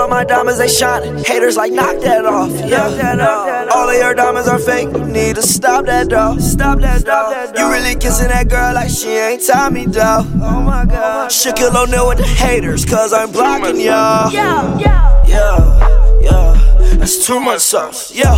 All 0.08 0.14
my 0.14 0.24
diamonds 0.24 0.58
they 0.58 0.68
shining. 0.68 1.22
Haters 1.24 1.56
like 1.56 1.72
knock 1.72 2.00
that 2.00 2.24
off. 2.24 2.50
Yeah, 2.50 3.68
all 3.74 3.88
of 3.88 3.96
your 3.96 4.14
diamonds 4.14 4.48
are 4.48 4.58
fake. 4.58 4.88
You 4.88 5.04
need 5.04 5.36
to 5.36 5.42
stop 5.42 5.84
that 5.86 6.08
though. 6.08 6.38
Stop 6.38 6.80
that 6.80 7.04
though. 7.04 7.58
You 7.58 7.70
really 7.70 7.94
kissing 7.94 8.28
that 8.28 8.48
girl 8.48 8.74
like 8.74 8.90
she 8.90 9.08
ain't 9.08 9.46
Tommy 9.46 9.86
though. 9.86 10.24
Oh 10.42 10.62
my 10.62 10.84
god. 10.84 11.30
Shaquille 11.30 11.74
O'Neal 11.74 12.08
with 12.08 12.18
the 12.18 12.26
haters, 12.26 12.84
cause 12.84 13.12
I'm 13.12 13.30
blocking 13.32 13.80
y'all. 13.80 14.32
Yeah, 14.32 14.78
yeah, 14.78 15.24
yeah, 15.26 16.20
yeah. 16.20 16.96
That's 16.96 17.26
too 17.26 17.40
much 17.40 17.60
sauce. 17.60 18.12
Yeah, 18.14 18.34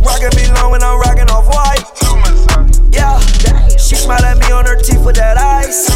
rockin' 0.00 0.34
me 0.36 0.48
long 0.54 0.72
when 0.72 0.82
I'm 0.82 0.98
rockin' 1.00 1.28
off 1.28 1.46
white. 1.48 1.84
Yeah, 2.92 3.18
she 3.76 3.96
smiled 3.96 4.22
at 4.22 4.38
me 4.38 4.50
on 4.52 4.64
her 4.66 4.76
teeth 4.76 5.04
with 5.04 5.16
that 5.16 5.36
ice. 5.36 5.90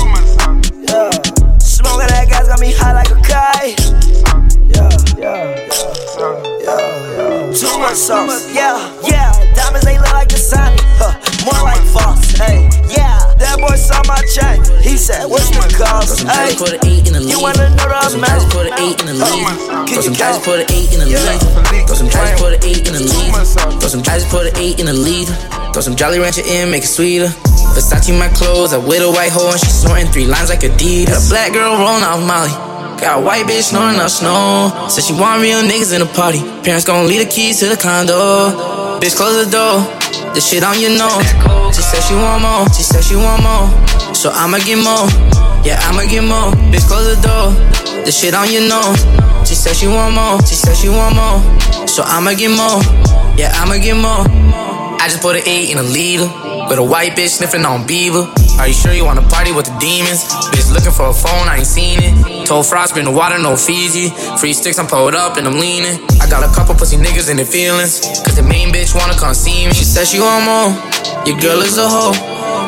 Yeah, 0.89 1.11
smoking 1.59 2.09
that 2.09 2.27
gas 2.29 2.49
got 2.49 2.61
me 2.61 2.73
high 2.73 2.93
like 2.93 3.11
a 3.11 3.21
kite. 3.23 4.30
Yeah, 4.75 4.89
yeah, 5.19 5.69
yeah, 6.19 6.61
yeah. 6.63 7.53
Too 7.53 7.75
much 7.79 7.97
sauce. 7.97 8.47
Yeah, 8.55 8.79
yeah. 9.05 9.33
Diamonds 9.55 9.85
they 9.85 9.99
look 9.99 10.13
like 10.13 10.29
the 10.29 10.37
sun. 10.39 10.73
Huh, 11.01 11.13
more 11.45 11.63
like 11.65 11.83
false. 11.91 12.23
Hey, 12.39 12.69
yeah. 12.89 13.19
That 13.41 13.59
boy 13.59 13.75
saw 13.77 14.01
my 14.07 14.21
check. 14.35 14.61
He 14.81 14.97
said, 14.97 15.27
What's 15.27 15.51
the 15.51 15.61
cost? 15.77 16.23
Hey, 16.23 16.55
for 16.57 16.69
the 16.71 16.79
eight 16.87 17.07
in 17.09 17.15
the 17.15 17.21
lead. 17.21 17.31
you 17.33 17.41
wanna 17.41 17.71
know 17.75 17.77
the 17.77 17.83
Throw 17.83 18.01
some 18.09 18.21
amount? 18.23 18.41
dice 18.41 18.53
for 18.55 18.63
the 18.65 18.73
eight 18.81 18.97
in 19.01 19.07
the 19.11 19.17
lead. 19.17 19.47
Can 19.51 19.87
Throw 19.87 19.97
you 19.97 20.03
some 20.03 20.15
dice 20.15 20.39
count? 20.39 20.45
for 20.45 20.57
the 20.61 20.67
eight 20.71 20.91
in 20.95 20.99
the 21.01 21.09
lead. 21.11 21.41
Throw 21.89 21.97
some 21.97 22.09
dice 22.09 22.33
for 22.39 22.51
the 22.51 22.61
eight 22.63 22.85
in 22.87 22.93
the 22.95 23.03
lead. 23.03 23.31
Throw 23.81 23.89
some 23.91 24.03
dice 24.03 24.25
for 24.31 24.43
the 24.45 24.53
eight 24.61 24.79
in 24.81 24.87
the 24.87 24.95
lead. 24.95 25.29
Throw 25.75 25.83
some 25.83 25.97
Jolly 25.97 26.19
Rancher 26.21 26.43
in, 26.47 26.71
make 26.71 26.85
it 26.85 26.93
sweeter. 26.93 27.29
Versace 27.75 28.09
in 28.11 28.19
my 28.19 28.29
clothes, 28.29 28.73
I 28.73 28.79
with 28.79 29.03
a 29.03 29.11
white 29.11 29.31
hoe 29.33 29.51
and 29.51 29.61
she 29.61 29.71
snorting 29.71 30.07
three 30.09 30.27
lines 30.27 30.49
like 30.51 30.61
Adidas. 30.61 31.07
Got 31.11 31.27
a 31.27 31.29
black 31.31 31.51
girl 31.53 31.75
rolling 31.79 32.03
off 32.05 32.21
Molly. 32.23 32.51
Got 33.01 33.21
a 33.21 33.25
white 33.25 33.47
bitch 33.47 33.73
snoring 33.73 33.97
up 33.97 34.11
snow. 34.11 34.69
Said 34.89 35.05
she 35.05 35.15
want 35.15 35.41
real 35.41 35.63
niggas 35.65 35.97
in 35.97 36.05
the 36.05 36.11
party. 36.13 36.45
Parents 36.61 36.85
gon' 36.85 37.09
leave 37.09 37.25
the 37.25 37.31
keys 37.33 37.59
to 37.61 37.67
the 37.73 37.77
condo. 37.77 39.01
Bitch, 39.01 39.17
close 39.17 39.41
the 39.41 39.49
door. 39.49 39.81
The 40.37 40.41
shit 40.41 40.63
on 40.63 40.77
your 40.77 40.93
nose. 40.93 41.25
She 41.73 41.81
said 41.81 42.05
she 42.05 42.13
want 42.13 42.45
more. 42.45 42.69
She 42.77 42.85
said 42.85 43.01
she 43.01 43.17
want 43.17 43.41
more. 43.41 43.73
So 44.13 44.29
I'ma 44.29 44.59
get 44.61 44.77
more. 44.77 45.09
Yeah, 45.65 45.81
I'ma 45.89 46.05
get 46.13 46.29
more. 46.29 46.53
Bitch, 46.69 46.85
close 46.85 47.09
the 47.09 47.17
door. 47.25 47.57
The 48.05 48.13
shit 48.13 48.35
on 48.35 48.53
your 48.53 48.69
nose. 48.69 49.01
She 49.49 49.57
said 49.57 49.75
she 49.77 49.89
want 49.89 50.15
more. 50.15 50.37
She 50.45 50.53
said 50.53 50.77
she 50.77 50.93
want 50.93 51.17
more. 51.17 51.41
So 51.89 52.05
I'ma 52.05 52.37
get 52.37 52.53
more. 52.53 52.85
Yeah, 53.41 53.49
I'ma 53.57 53.81
get 53.81 53.97
more. 53.97 54.29
I 55.01 55.09
just 55.09 55.23
put 55.23 55.37
an 55.37 55.43
eight 55.47 55.73
in 55.73 55.79
a 55.79 55.83
liter. 55.83 56.29
With 56.69 56.79
a 56.79 56.85
white 56.85 57.17
bitch 57.17 57.41
sniffing 57.41 57.65
on 57.65 57.87
Beaver. 57.87 58.29
Are 58.61 58.69
you 58.69 58.77
sure 58.77 58.93
you 58.93 59.07
wanna 59.09 59.25
party 59.25 59.57
with 59.57 59.65
the 59.65 59.73
demons? 59.81 60.29
Bitch 60.53 60.69
looking 60.69 60.93
for 60.93 61.09
a 61.09 61.17
phone, 61.17 61.49
I 61.49 61.65
ain't 61.65 61.67
seen 61.67 61.97
it. 62.05 62.45
Told 62.45 62.67
Frost, 62.69 62.95
been 62.95 63.09
the 63.09 63.11
water, 63.11 63.41
no 63.41 63.57
Fiji. 63.57 64.13
Free 64.37 64.53
sticks, 64.53 64.79
I'm 64.79 64.87
pulled 64.87 65.15
up 65.17 65.39
and 65.39 65.49
I'm 65.49 65.57
leaning. 65.57 65.97
I 66.21 66.29
got 66.29 66.45
a 66.45 66.53
couple 66.53 66.77
pussy 66.77 67.01
niggas 67.01 67.33
in 67.33 67.41
their 67.41 67.49
feelings. 67.49 68.05
Cause 68.21 68.37
the 68.37 68.45
main 68.45 68.69
bitch 68.69 68.93
wanna 68.93 69.17
come 69.17 69.33
see 69.33 69.65
me. 69.65 69.73
She 69.73 69.89
said 69.89 70.05
she 70.05 70.21
want 70.21 70.45
more. 70.45 70.77
Your 71.25 71.41
girl 71.41 71.65
is 71.65 71.81
a 71.81 71.89
hoe. 71.89 72.13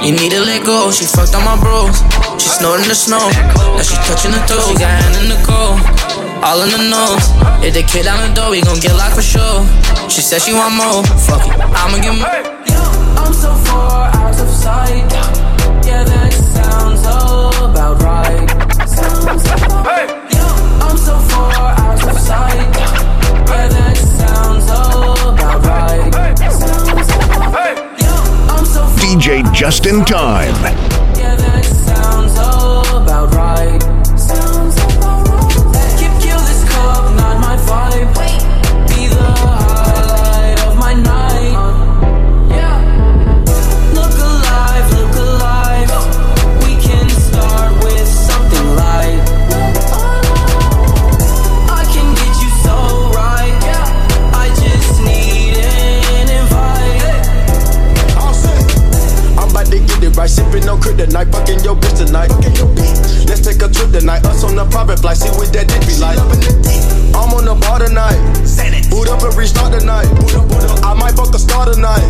You 0.00 0.16
need 0.16 0.32
to 0.32 0.40
let 0.40 0.64
go. 0.64 0.88
She 0.90 1.04
fucked 1.04 1.36
on 1.36 1.44
my 1.44 1.60
bros. 1.60 2.00
She 2.40 2.48
snorting 2.48 2.88
the 2.88 2.96
snow. 2.96 3.28
Now 3.76 3.84
she 3.84 3.92
touching 4.08 4.32
the 4.32 4.40
toes. 4.48 4.64
She 4.72 4.80
got 4.80 4.96
hand 4.96 5.20
in 5.20 5.28
the 5.28 5.40
cold. 5.44 5.76
All 6.40 6.64
in 6.64 6.72
the 6.72 6.88
nose. 6.88 7.28
If 7.60 7.76
the 7.76 7.84
kid 7.84 8.08
down 8.08 8.16
the 8.24 8.32
door, 8.32 8.48
we 8.48 8.64
gon' 8.64 8.80
get 8.80 8.96
locked 8.96 9.20
for 9.20 9.22
sure. 9.22 9.60
She 10.08 10.24
said 10.24 10.40
she 10.40 10.56
want 10.56 10.72
more. 10.72 11.04
Fuck 11.28 11.44
it. 11.44 11.60
I'ma 11.60 12.00
get 12.00 12.16
more. 12.16 12.32
I'm 13.20 13.34
so 13.36 13.52
far 13.68 14.08
out 14.08 14.40
of 14.40 14.48
sight. 14.48 15.51
Yeah, 15.84 16.04
that 16.04 16.32
sounds 16.32 17.00
about 17.70 18.02
right. 18.02 18.48
Sounds 18.88 19.44
about 19.44 19.84
right. 19.84 20.10
I'm 20.82 20.96
so 20.96 21.18
far 21.18 21.74
out 21.78 22.08
of 22.08 22.18
sight. 22.18 22.74
Yeah, 23.48 23.68
that 23.68 23.96
sounds 23.96 24.66
about 24.66 25.64
right. 25.66 26.38
Sounds 26.38 27.08
about 27.10 27.52
right. 27.52 27.78
I'm 28.50 28.64
so 28.64 28.86
far 28.86 28.96
DJ 28.96 29.52
Justin 29.52 30.04
Tyme. 30.04 31.01
It 60.62 60.68
right, 60.68 60.68
sipping 60.68 60.68
on 60.68 60.80
kryptonite, 60.80 61.32
fucking 61.32 61.64
your 61.64 61.76
bitch 61.76 62.06
tonight. 62.06 62.30
Let's 63.26 63.40
take 63.40 63.62
a 63.62 63.68
trip 63.68 63.92
tonight, 63.92 64.24
us 64.26 64.44
on 64.44 64.56
the 64.56 64.64
private 64.66 65.00
flight, 65.00 65.16
see 65.16 65.30
what 65.30 65.52
that 65.52 65.68
dick 65.68 65.82
be 65.86 65.96
like. 65.98 66.18
I'm 67.12 67.32
on 67.34 67.44
the 67.44 67.54
bar 67.54 67.78
tonight, 67.78 68.18
boot 68.90 69.08
up 69.08 69.22
and 69.22 69.34
restart 69.36 69.78
tonight. 69.78 70.08
I 70.82 70.94
might 70.94 71.14
fuck 71.14 71.34
a 71.34 71.38
star 71.38 71.66
tonight, 71.66 72.02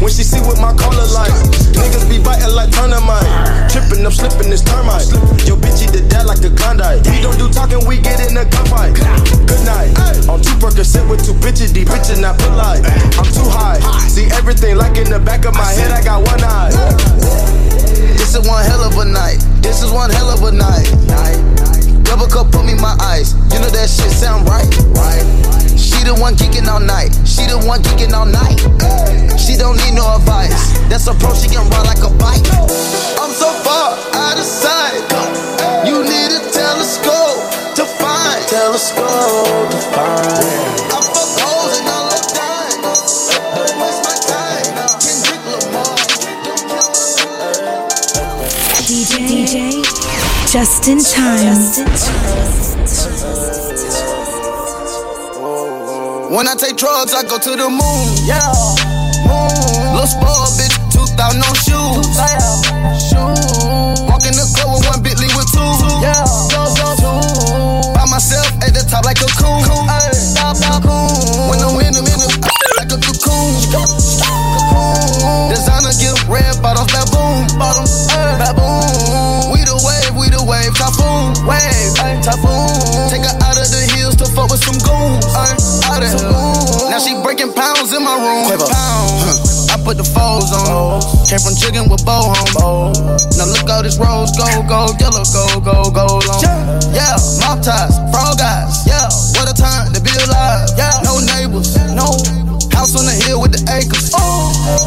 when 0.00 0.10
she 0.10 0.22
see 0.22 0.40
what 0.40 0.60
my 0.60 0.74
color 0.74 1.06
like. 1.14 1.32
Niggas 1.74 2.08
be 2.10 2.18
biting 2.22 2.54
like 2.54 2.70
turnamite, 2.70 3.26
tripping, 3.70 4.04
I'm 4.04 4.12
slipping 4.12 4.50
this 4.50 4.62
termite. 4.62 5.06
Your 5.46 5.56
bitch 5.56 5.82
eat 5.82 5.92
the 5.94 6.02
dad 6.08 6.26
like 6.26 6.42
a 6.44 6.50
Klondike. 6.50 7.04
We 7.06 7.22
don't 7.22 7.38
do 7.38 7.48
talking, 7.48 7.80
we 7.86 7.98
get 7.98 8.20
in 8.20 8.36
a 8.36 8.44
gunfight. 8.44 8.98
Good 9.46 9.62
night, 9.64 9.94
on 10.28 10.42
two 10.42 10.54
Percocet 10.58 11.08
with 11.08 11.24
two 11.24 11.34
bitches, 11.38 11.72
these 11.72 11.88
bitches 11.88 12.20
not 12.20 12.38
polite. 12.38 12.84
I'm 13.16 13.28
too 13.30 13.48
high, 13.48 13.80
see 14.08 14.26
everything 14.34 14.76
like 14.76 14.98
in 14.98 15.08
the 15.08 15.18
back 15.18 15.46
of 15.46 15.54
my 15.54 15.70
head, 15.72 15.90
I 15.90 16.02
got 16.02 16.26
one 16.26 16.39
one 18.50 18.64
hell 18.66 18.82
of 18.82 18.98
a 18.98 19.04
night. 19.06 19.38
This 19.62 19.82
is 19.82 19.92
one 19.92 20.10
hell 20.10 20.30
of 20.30 20.42
a 20.42 20.50
night. 20.50 20.90
Double 22.02 22.26
cup, 22.26 22.50
put 22.50 22.66
me 22.66 22.74
my 22.74 22.98
ice. 22.98 23.38
You 23.54 23.62
know 23.62 23.70
that 23.70 23.86
shit 23.86 24.10
sound 24.10 24.48
right. 24.50 24.66
She 25.78 26.02
the 26.02 26.18
one 26.18 26.34
geeking 26.34 26.66
all 26.66 26.82
night. 26.82 27.14
She 27.22 27.46
the 27.46 27.62
one 27.62 27.80
geeking 27.86 28.10
all 28.10 28.26
night. 28.26 28.58
She 29.38 29.54
don't 29.54 29.78
need 29.86 29.94
no 29.94 30.02
advice. 30.18 30.74
That's 30.90 31.06
a 31.06 31.14
pro. 31.14 31.30
She 31.34 31.46
can 31.46 31.62
ride 31.70 31.86
like 31.86 32.02
a 32.02 32.10
bike. 32.18 32.42
I'm 33.22 33.30
so 33.30 33.54
far 33.62 33.94
out 34.18 34.34
of 34.34 34.48
sight. 34.48 35.06
You 35.86 36.02
need 36.02 36.30
a 36.34 36.42
telescope 36.50 37.38
to 37.78 37.86
find. 38.02 38.42
Telescope 38.50 39.70
to 39.70 39.80
find. 39.94 40.74
I 40.90 40.98
fuck 40.98 41.30
holes 41.38 41.78
and 41.78 41.86
I 41.86 41.99
Justin 50.50 50.98
Tyme. 50.98 51.54
When 56.34 56.48
I 56.48 56.54
take 56.58 56.76
drugs, 56.76 57.14
I 57.14 57.22
go 57.22 57.38
to 57.38 57.54
the 57.54 57.70
moon. 57.70 58.06
Yeah, 58.26 58.50
moon. 59.30 59.94
Little 59.94 60.10
spoiled 60.10 60.50
bitch, 60.58 60.74
2000 60.90 61.38
no 61.38 61.46
shoes. 61.54 62.02
Walk 64.10 64.26
in 64.26 64.34
the 64.34 64.42
club 64.58 64.74
with 64.74 64.90
one 64.90 64.98
Bentley 65.06 65.30
with 65.38 65.46
two. 65.54 65.62
Yeah, 66.02 66.26
By 67.94 68.10
myself 68.10 68.50
at 68.66 68.74
the 68.74 68.82
top 68.90 69.06
like 69.06 69.22
a 69.22 69.30
coon. 69.38 69.62
When 71.46 71.62
I'm 71.62 71.78
in 71.78 71.94
them, 71.94 72.10
in 72.10 72.18
them, 72.18 72.34
like 72.74 72.90
a 72.90 72.98
cocoon. 72.98 73.54
Designer 75.46 75.94
gift, 75.94 76.26
red 76.26 76.58
bottoms, 76.60 76.90
baboon. 76.90 77.19
Wave, 81.46 81.94
typhoon. 82.24 82.68
Take 83.08 83.24
her 83.24 83.36
out 83.40 83.56
of 83.56 83.68
the 83.68 83.82
hills 83.96 84.16
to 84.16 84.26
fuck 84.30 84.50
with 84.50 84.60
some 84.60 84.76
goons. 84.84 85.24
Out 85.88 86.02
of 86.02 86.12
Now 86.90 86.98
she 86.98 87.16
breaking 87.22 87.52
pounds 87.52 87.92
in 87.92 88.02
my 88.04 88.16
room. 88.16 88.48
Pounds. 88.58 89.70
I 89.70 89.78
put 89.84 89.96
the 89.96 90.04
foes 90.04 90.50
on. 90.52 91.00
Came 91.30 91.38
from 91.40 91.54
jigging 91.54 91.88
with 91.88 92.04
bow 92.04 92.34
home. 92.58 92.92
Now 93.38 93.46
look 93.46 93.70
all 93.70 93.82
this 93.82 93.96
rose, 93.96 94.34
gold, 94.36 94.66
gold, 94.66 95.00
yellow, 95.00 95.24
gold, 95.30 95.64
gold, 95.64 95.94
gold 95.94 96.26
on. 96.26 96.42
Yeah, 96.92 97.16
mouth 97.40 97.62
ties, 97.62 97.96
frog 98.10 98.40
eyes. 98.42 98.84
Yeah, 98.86 99.08
what 99.38 99.46
a 99.48 99.54
time 99.54 99.92
to 99.94 100.00
be 100.02 100.10
alive. 100.26 100.68
Yeah, 100.76 101.00
no 101.06 101.22
neighbors, 101.22 101.76
no 101.94 102.18
house 102.74 102.96
on 102.96 103.06
the 103.06 103.16
hill 103.26 103.40
with 103.40 103.52
the 103.52 103.62
acres. 103.70 104.10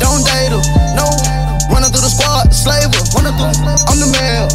Don't 0.01 0.23
date 0.25 0.51
her, 0.51 0.63
no. 0.97 1.42
Running 1.71 1.91
through 1.91 2.03
the 2.03 2.11
squad, 2.11 2.51
slave 2.51 2.91
her. 2.91 3.03
Running 3.15 3.35
through, 3.37 3.55
I'm 3.87 3.99
the 3.99 4.09
mayor. 4.17 4.47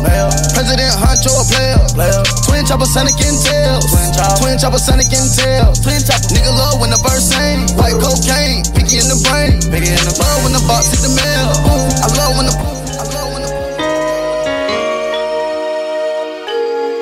President 0.52 0.92
Huncho, 0.98 1.32
a 1.38 1.44
player. 1.48 1.78
Twin 2.44 2.66
chopper, 2.66 2.88
Sonic 2.88 3.16
and 3.20 3.38
tails. 3.40 3.86
Twin 4.40 4.56
chopper, 4.58 4.80
Sonic 4.80 5.12
and 5.12 5.28
tails. 5.32 5.80
Twin 5.80 6.00
chopper, 6.02 6.28
nigga 6.34 6.52
love 6.52 6.80
when 6.80 6.90
the 6.90 7.00
verse 7.00 7.30
sing. 7.30 7.64
White 7.78 7.96
cocaine, 7.96 8.64
picky 8.74 9.00
in 9.00 9.08
the 9.08 9.18
brain. 9.28 9.62
Picky 9.70 9.92
in 9.92 10.02
the 10.04 10.14
love 10.18 10.44
when 10.44 10.52
the 10.52 10.62
box 10.66 10.92
hit 10.92 11.00
the 11.00 11.12
mail. 11.14 11.48
Boom, 11.64 11.88
I 12.02 12.08
love 12.18 12.32
when 12.36 12.46
the 12.46 12.54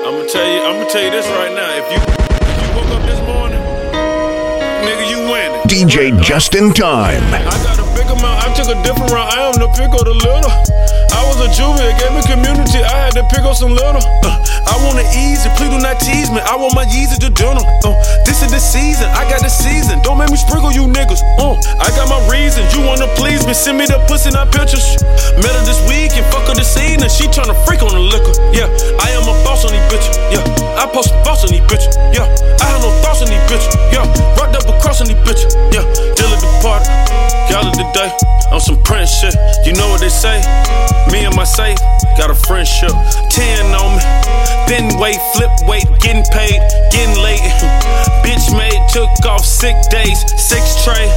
I'm 0.06 0.14
gonna 0.14 0.28
tell 0.28 0.46
you, 0.46 0.60
I'm 0.62 0.76
gonna 0.78 0.90
tell 0.90 1.02
you 1.02 1.10
this 1.10 1.26
right 1.28 1.54
now. 1.54 1.70
If 1.76 1.86
you 1.92 1.98
if 1.98 2.56
you 2.62 2.68
woke 2.76 2.90
up 2.94 3.02
this 3.06 3.20
morning, 3.26 3.62
nigga, 4.82 5.04
you 5.10 5.18
winning. 5.30 5.62
DJ 5.66 6.20
Justin 6.22 6.72
Tyme. 6.72 7.85
I 8.24 8.48
took 8.54 8.68
a 8.72 8.78
different 8.80 9.12
route. 9.12 9.28
I 9.28 9.50
am 9.50 9.58
the 9.60 9.68
pick 9.76 9.92
of 9.92 10.04
the 10.06 10.16
little. 10.16 10.52
I 11.12 11.20
was 11.28 11.36
a 11.40 11.48
juvie, 11.52 11.84
gave 12.00 12.12
me 12.12 12.22
community. 12.24 12.80
I 12.80 13.08
had 13.08 13.12
to 13.18 13.24
pick 13.28 13.44
up 13.44 13.56
some 13.56 13.72
little. 13.72 14.00
Uh, 14.24 14.36
I 14.68 14.74
want 14.84 15.00
it 15.00 15.08
easy, 15.16 15.48
please 15.56 15.72
do 15.72 15.80
not 15.80 16.00
tease 16.00 16.30
me. 16.30 16.40
I 16.40 16.56
want 16.56 16.74
my 16.74 16.84
Yeezy 16.84 17.18
to 17.24 17.30
dinner. 17.30 17.64
Uh, 17.84 17.96
this 18.24 18.42
is 18.44 18.52
the 18.52 18.60
season, 18.60 19.08
I 19.12 19.28
got 19.28 19.40
the 19.40 19.52
season. 19.52 20.00
Don't 20.02 20.18
make 20.18 20.30
me 20.30 20.36
sprinkle 20.36 20.72
you 20.72 20.88
niggas. 20.88 21.20
Uh, 21.40 21.56
I 21.80 21.88
got 21.96 22.08
my 22.08 22.20
reasons. 22.28 22.72
You 22.74 22.84
wanna 22.84 23.08
please 23.16 23.46
me? 23.46 23.54
Send 23.54 23.78
me 23.78 23.86
the 23.86 24.00
pussy, 24.08 24.30
not 24.30 24.52
pictures. 24.52 24.84
Met 25.40 25.52
her 25.52 25.64
this 25.64 25.80
week 25.88 26.12
and 26.16 26.24
fuck 26.32 26.48
her 26.48 26.54
this 26.54 26.76
evening. 26.76 27.08
She 27.08 27.28
tryna 27.28 27.56
freak 27.64 27.82
on 27.82 27.92
the 27.92 28.02
liquor. 28.02 28.34
Yeah, 28.52 28.68
I 29.00 29.12
am 29.16 29.24
a 29.24 29.34
boss 29.44 29.64
on 29.64 29.72
these 29.72 29.86
bitches. 29.88 30.16
Yeah, 30.28 30.44
I 30.76 30.86
post 30.92 31.12
a 31.12 31.18
boss 31.24 31.44
on 31.44 31.50
these 31.52 31.64
bitches. 31.68 31.96
Yeah, 32.12 32.28
I 32.60 32.64
have 32.70 32.80
no 32.80 32.92
thoughts 33.00 33.15
day 37.96 38.12
on 38.52 38.60
some 38.60 38.76
prince 38.84 39.10
shit. 39.10 39.34
You 39.64 39.72
know 39.72 39.88
what 39.88 40.00
they 40.00 40.12
say? 40.12 40.38
Me 41.10 41.24
and 41.24 41.34
my 41.34 41.44
safe 41.44 41.80
got 42.20 42.30
a 42.30 42.34
friendship. 42.34 42.92
Ten 43.32 43.64
on 43.72 43.96
me. 43.96 44.04
Been 44.68 45.00
wait, 45.00 45.16
flip 45.32 45.50
weight, 45.64 45.88
getting 46.04 46.26
paid, 46.30 46.60
getting 46.92 47.16
late. 47.24 47.40
bitch 48.24 48.52
made, 48.52 48.76
took 48.92 49.08
off 49.24 49.44
sick 49.44 49.76
days. 49.88 50.20
Six 50.36 50.84
tray, 50.84 51.08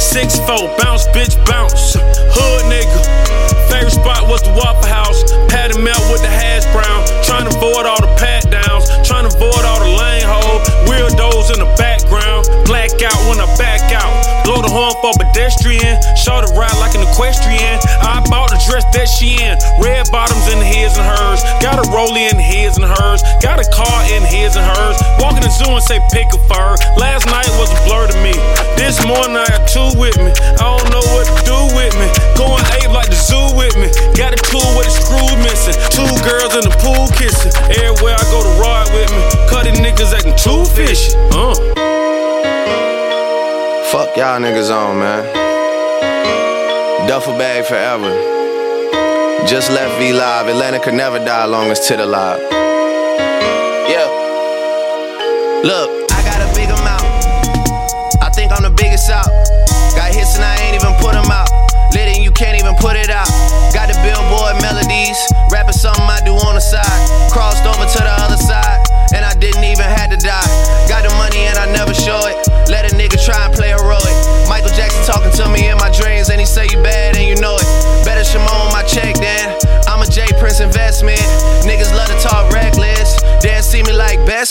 six 0.00 0.38
four, 0.48 0.72
bounce, 0.80 1.06
bitch, 1.12 1.36
bounce. 1.44 1.94
Hood 1.94 2.62
nigga. 2.72 3.44
Favorite 3.68 3.90
spot 3.90 4.28
was 4.28 4.40
the 4.42 4.54
Waffle 4.56 4.88
House. 4.88 5.20
Patty 5.48 5.76
melt 5.80 6.00
with 6.10 6.22
the 6.22 6.30
hash 6.30 6.64
brown. 6.72 7.04
Trying 7.24 7.50
to 7.50 7.56
avoid 7.56 7.84
all 7.84 8.00
the 8.00 8.12
pat 8.16 8.48
downs. 8.50 8.88
Trying 9.06 9.28
to 9.28 9.32
avoid 9.36 9.64
all 9.66 9.80
the 9.80 9.92
lane 9.98 10.24
hole. 10.24 10.60
Weirdos 10.88 11.52
in 11.52 11.58
the 11.58 11.70
background. 11.76 12.46
Black 12.64 12.90
out 13.02 13.18
when 13.28 13.40
I 13.40 13.48
back 13.58 13.82
out. 13.92 14.44
Blow 14.44 14.62
the 14.62 14.70
horn 14.70 14.94
for 15.02 15.12
pedestrian. 15.18 15.83
In. 19.22 19.56
Red 19.80 20.10
bottoms 20.10 20.46
in 20.52 20.60
his 20.60 20.96
and 20.96 21.06
hers. 21.06 21.40
Got 21.62 21.80
a 21.80 21.86
rollie 21.88 22.28
in 22.28 22.38
his 22.38 22.76
and 22.76 22.84
hers. 22.84 23.22
Got 23.40 23.60
a 23.60 23.66
car 23.72 23.98
in 24.12 24.22
his 24.24 24.56
and 24.56 24.64
hers. 24.64 24.96
Walking 25.18 25.42
the 25.42 25.50
zoo 25.50 25.70
and 25.70 25.82
say 25.82 26.00
pick 26.12 26.28
a 26.34 26.40
fur. 26.48 26.76
Last 27.00 27.26
night 27.26 27.48
was 27.56 27.72
a 27.72 27.78
blur 27.88 28.06
to 28.08 28.16
me. 28.20 28.34
This 28.76 29.00
morning 29.06 29.36
I 29.36 29.46
got 29.48 29.68
two 29.68 29.90
with 29.96 30.16
me. 30.18 30.32
I 30.60 30.64
don't 30.64 30.88
know 30.92 31.04
what 31.14 31.24
to 31.24 31.36
do 31.46 31.58
with 31.72 31.94
me. 31.96 32.08
Going 32.36 32.64
ape 32.76 32.92
like 32.92 33.08
the 33.08 33.18
zoo 33.18 33.56
with 33.56 33.74
me. 33.80 33.88
Got 34.16 34.34
a 34.36 34.40
tool 34.44 34.66
with 34.76 34.88
a 34.88 34.94
screw 34.94 35.30
missing. 35.40 35.76
Two 35.94 36.08
girls 36.24 36.52
in 36.58 36.64
the 36.68 36.74
pool 36.82 37.08
kissing. 37.16 37.52
Everywhere 37.80 38.16
I 38.18 38.24
go 38.28 38.38
to 38.42 38.52
ride 38.60 38.88
with 38.92 39.10
me. 39.10 39.22
Cutting 39.48 39.78
niggas 39.80 40.12
acting 40.12 40.36
too 40.36 40.64
fishy. 40.74 41.14
Uh. 41.32 41.54
Fuck 43.92 44.16
y'all 44.16 44.40
niggas 44.40 44.74
on, 44.74 44.98
man. 44.98 45.53
Duffel 47.06 47.36
bag 47.36 47.66
forever. 47.66 48.12
Just 49.46 49.70
left 49.70 49.98
V 49.98 50.12
Live. 50.12 50.48
Atlanta 50.48 50.80
could 50.80 50.94
never 50.94 51.18
die 51.18 51.44
long 51.44 51.70
as 51.70 51.86
Tip 51.86 52.00
alive. 52.00 52.40
Yeah. 53.90 54.08
Look, 55.62 56.03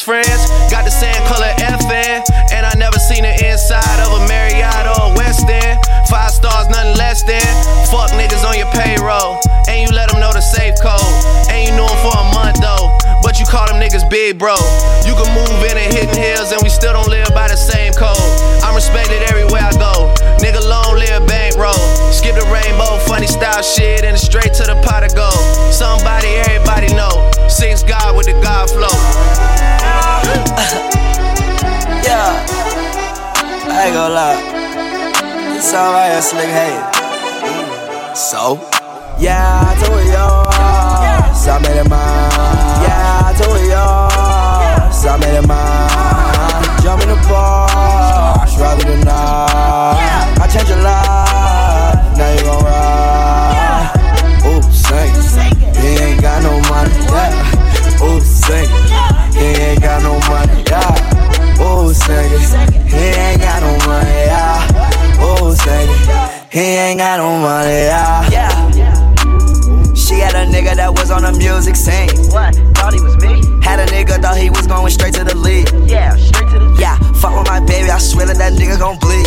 friends. 0.03 0.51
Got 0.67 0.83
the 0.83 0.91
same 0.91 1.15
color 1.31 1.47
FN. 1.79 2.19
And 2.51 2.67
I 2.67 2.75
never 2.75 2.99
seen 2.99 3.23
the 3.23 3.33
inside 3.39 3.99
of 4.03 4.11
a 4.11 4.21
Marriott 4.27 4.83
or 4.91 5.07
a 5.07 5.15
Westin. 5.15 5.79
Five 6.11 6.31
stars, 6.31 6.67
nothing 6.67 6.99
less 6.99 7.23
than. 7.23 7.43
Fuck 7.87 8.11
niggas 8.19 8.43
on 8.43 8.59
your 8.59 8.69
payroll. 8.75 9.39
And 9.71 9.79
you 9.79 9.89
let 9.95 10.11
them 10.11 10.19
know 10.19 10.35
the 10.35 10.43
safe 10.43 10.75
code. 10.83 10.99
And 11.47 11.63
you 11.63 11.71
knew 11.79 11.87
them 11.87 11.99
for 12.03 12.11
a 12.11 12.27
month 12.35 12.59
though. 12.59 12.91
But 13.23 13.39
you 13.39 13.47
call 13.47 13.65
them 13.71 13.79
niggas 13.79 14.03
big 14.11 14.37
bro. 14.37 14.59
You 15.07 15.15
can 15.15 15.31
move 15.31 15.63
in 15.71 15.79
and 15.79 15.89
Hidden 15.95 16.19
Hills 16.19 16.51
and 16.51 16.59
we 16.59 16.69
still 16.69 16.91
don't 16.91 17.07
live 17.07 17.31
by 17.31 17.47
the 17.47 17.57
same 17.57 17.95
code. 17.95 18.19
I'm 18.59 18.75
respected 18.75 19.23
everywhere 19.31 19.63
I 19.63 19.71
go. 19.79 20.11
Nigga 20.43 20.59
long 20.67 20.99
live 20.99 21.23
bankroll. 21.31 21.79
Skip 22.11 22.35
the 22.35 22.43
rainbow, 22.51 22.99
funny 23.07 23.27
style 23.27 23.63
shit, 23.63 24.03
and 24.03 24.19
straight 24.19 24.51
to 24.59 24.67
the 24.67 24.75
pot 24.83 25.07
of 25.07 25.15
gold. 25.15 25.39
Somebody, 25.71 26.35
everybody 26.43 26.91
know. 26.93 27.31
Sings 27.47 27.83
God 27.83 28.17
with 28.17 28.25
the 28.25 28.35
God 28.43 28.69
flow. 28.69 28.91
Yeah. 32.07 32.31
I 33.69 33.71
ain't 33.85 33.93
gonna 33.95 34.13
lie. 34.13 34.39
This 35.55 35.65
song 35.71 35.93
right 35.93 36.11
here, 36.11 36.21
slick 36.21 36.47
hey. 36.47 36.75
So? 38.15 38.59
Yeah, 39.19 39.63
I 39.63 39.65
told 39.81 40.03
you. 40.03 40.27
So 41.33 41.51
I 41.51 41.53
made 41.63 41.77
it 41.79 41.87
mine. 41.89 42.81
Yeah, 42.83 43.25
I 43.25 43.27
told 43.39 43.59
you. 43.59 43.87
So 44.93 45.09
I 45.09 45.11
made 45.17 45.37
it 45.37 45.47
mine. 45.47 46.63
Jump 46.83 47.01
in 47.03 47.09
the 47.09 47.15
Porsche, 47.27 48.57
rather 48.59 48.83
than 48.83 49.01
not. 49.05 49.97
I 50.41 50.43
changed 50.51 50.69
your 50.69 50.81
life. 50.81 52.17
Now 52.17 52.29
you 52.35 52.43
gon' 52.43 52.63
ride. 52.63 53.89
Ooh, 54.47 54.61
sing. 54.71 55.13
He 55.81 55.87
ain't 56.03 56.19
got 56.21 56.41
no 56.43 56.59
money. 56.69 56.93
Yeah. 57.07 58.05
Ooh, 58.05 58.19
sing 58.19 58.69
it. 58.69 58.83
Ain't 59.73 59.81
got 59.81 60.01
no 60.03 60.19
money. 60.29 60.63
Yeah. 60.69 61.93
Sing 61.93 62.31
it. 62.31 62.89
He 62.89 62.97
ain't 62.97 63.41
got 63.41 63.62
no 63.62 63.77
money. 63.86 64.09
Yeah. 64.09 65.53
Sing 65.53 65.89
it. 65.89 66.53
He 66.53 66.59
ain't 66.59 66.99
got 66.99 67.17
no 67.17 67.38
money. 67.39 67.89
Yeah. 67.89 68.29
Yeah. 68.29 69.93
She 69.93 70.19
had 70.19 70.36
a 70.36 70.45
nigga 70.45 70.75
that 70.75 70.91
was 70.91 71.12
on 71.12 71.23
the 71.23 71.33
music 71.33 71.75
scene. 71.75 72.09
What? 72.31 72.55
Thought 72.77 72.93
he 72.93 73.01
was 73.01 73.17
me? 73.17 73.41
Had 73.63 73.79
a 73.79 73.86
nigga 73.88 74.21
thought 74.21 74.38
he 74.38 74.49
was 74.49 74.67
going 74.67 74.91
straight 74.91 75.13
to 75.15 75.23
the 75.23 75.36
league. 75.36 75.69
Yeah, 75.88 76.15
straight 76.17 76.49
to 76.51 76.59
the 76.59 76.75
Yeah, 76.79 76.97
fuck 77.21 77.38
with 77.38 77.47
my 77.47 77.59
baby, 77.62 77.89
I 77.89 77.97
swear 77.97 78.25
that 78.27 78.38
that 78.38 78.53
nigga 78.53 78.77
gon' 78.77 78.99
bleed. 78.99 79.25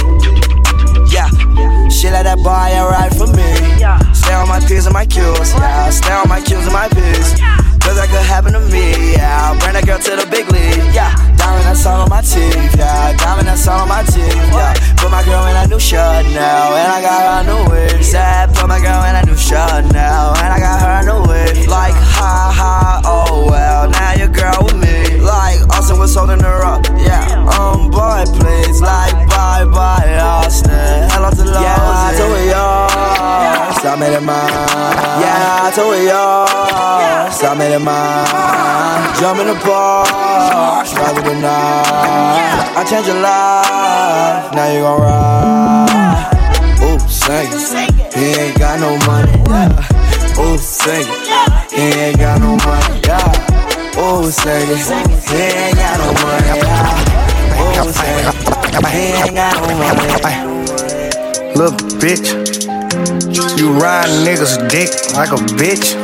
Yeah, 1.10 1.28
shit 1.88 2.12
like 2.12 2.24
that 2.24 2.38
boy 2.44 2.52
ain't 2.52 2.86
right 2.86 3.12
for 3.14 3.26
me. 3.26 3.80
Yeah. 3.80 3.98
Stay 4.12 4.34
on 4.34 4.48
my 4.48 4.60
P's 4.60 4.86
and 4.86 4.92
my 4.92 5.06
Q's, 5.06 5.54
yeah. 5.54 5.90
Stay 5.90 6.12
on 6.12 6.28
my 6.28 6.40
Q's 6.40 6.66
and 6.66 6.72
my 6.72 6.88
P's. 6.88 7.65
Cause 7.86 7.94
that 8.02 8.10
could 8.10 8.26
happen 8.26 8.52
to 8.58 8.60
me, 8.66 9.14
yeah. 9.14 9.54
I 9.54 9.58
Bring 9.62 9.78
that 9.78 9.86
girl 9.86 10.02
to 10.02 10.12
the 10.18 10.26
big 10.26 10.50
league, 10.50 10.90
yeah. 10.90 11.14
Diamond 11.38 11.70
that's 11.70 11.86
all 11.86 12.02
on 12.02 12.10
my 12.10 12.18
teeth, 12.18 12.74
yeah. 12.74 13.14
Diamond 13.14 13.46
that's 13.46 13.62
all 13.70 13.86
on 13.86 13.88
my 13.88 14.02
teeth, 14.02 14.34
yeah. 14.50 14.74
Put 14.98 15.14
my 15.14 15.22
girl 15.22 15.46
in 15.46 15.54
a 15.54 15.70
new 15.70 15.78
shirt 15.78 16.26
now, 16.34 16.74
and 16.74 16.90
I 16.90 16.98
got 16.98 17.22
her 17.22 17.34
a 17.38 17.42
new 17.46 17.62
wig. 17.70 18.02
Said, 18.02 18.50
put 18.58 18.66
my 18.66 18.82
girl 18.82 19.06
in 19.06 19.14
a 19.14 19.22
new 19.22 19.38
shirt 19.38 19.86
now, 19.94 20.34
and 20.42 20.50
I 20.50 20.58
got 20.58 20.82
her 20.82 20.94
a 20.98 21.02
new 21.06 21.22
wig. 21.30 21.70
Like, 21.70 21.94
ha 21.94 22.50
ha, 22.50 23.00
oh 23.06 23.46
well, 23.46 23.86
now 23.86 24.18
your 24.18 24.34
girl 24.34 24.66
with 24.66 24.82
me. 24.82 25.22
Like, 25.22 25.62
Austin 25.70 26.02
was 26.02 26.10
holding 26.10 26.42
her 26.42 26.66
up, 26.66 26.82
yeah. 26.98 27.46
Um, 27.54 27.94
boy, 27.94 28.26
please, 28.34 28.82
like, 28.82 29.14
bye 29.30 29.62
bye, 29.62 30.18
Austin. 30.18 31.06
Hello 31.14 31.30
to 31.30 31.44
Lowe's. 31.46 31.62
Yeah, 31.62 31.78
I 31.78 32.10
told 32.18 32.34
you, 32.50 32.66
so 33.78 33.86
I 33.88 33.96
made 33.96 34.14
it 34.18 34.26
mine. 34.26 35.22
Yeah, 35.22 35.62
I 35.62 35.70
told 35.70 35.94
you, 36.02 36.25
so 37.78 37.90
I 37.90 39.12
made. 39.12 39.20
Jump 39.20 39.40
in 39.40 39.46
the 39.46 39.54
Porsche, 39.54 40.96
rather 40.96 41.22
than 41.22 41.40
not. 41.42 42.76
I 42.76 42.84
changed 42.84 43.08
your 43.08 43.20
life, 43.20 44.52
now 44.54 44.72
you 44.72 44.80
gon' 44.80 45.00
ride. 45.00 45.86
Ooh, 46.82 46.98
sing 47.08 47.48
it. 47.52 48.14
He 48.14 48.24
ain't 48.40 48.58
got 48.58 48.80
no 48.80 48.96
money. 49.06 49.32
Yeah. 49.48 50.40
Ooh, 50.40 50.58
sing 50.58 51.00
it. 51.00 51.72
He 51.72 51.82
ain't 52.00 52.18
got 52.18 52.40
no 52.40 52.56
money. 52.56 53.00
Yeah. 53.04 53.98
Ooh, 53.98 54.30
sing 54.30 54.70
it. 54.70 54.78
He 55.28 55.36
ain't 55.36 55.76
got 55.76 55.98
no 55.98 56.12
money. 56.22 56.60
Yeah. 56.60 57.02
Ooh, 57.60 57.92
sing 57.92 58.18
it. 58.18 58.34
He 58.92 59.02
ain't 59.16 59.34
got 59.34 59.54
no 59.56 59.68
money. 59.76 60.56
Look, 61.56 61.74
bitch, 61.96 62.28
you 63.58 63.72
ride 63.72 64.10
niggas' 64.26 64.58
dick 64.68 64.90
like 65.16 65.30
a 65.32 65.36
bitch. 65.56 65.96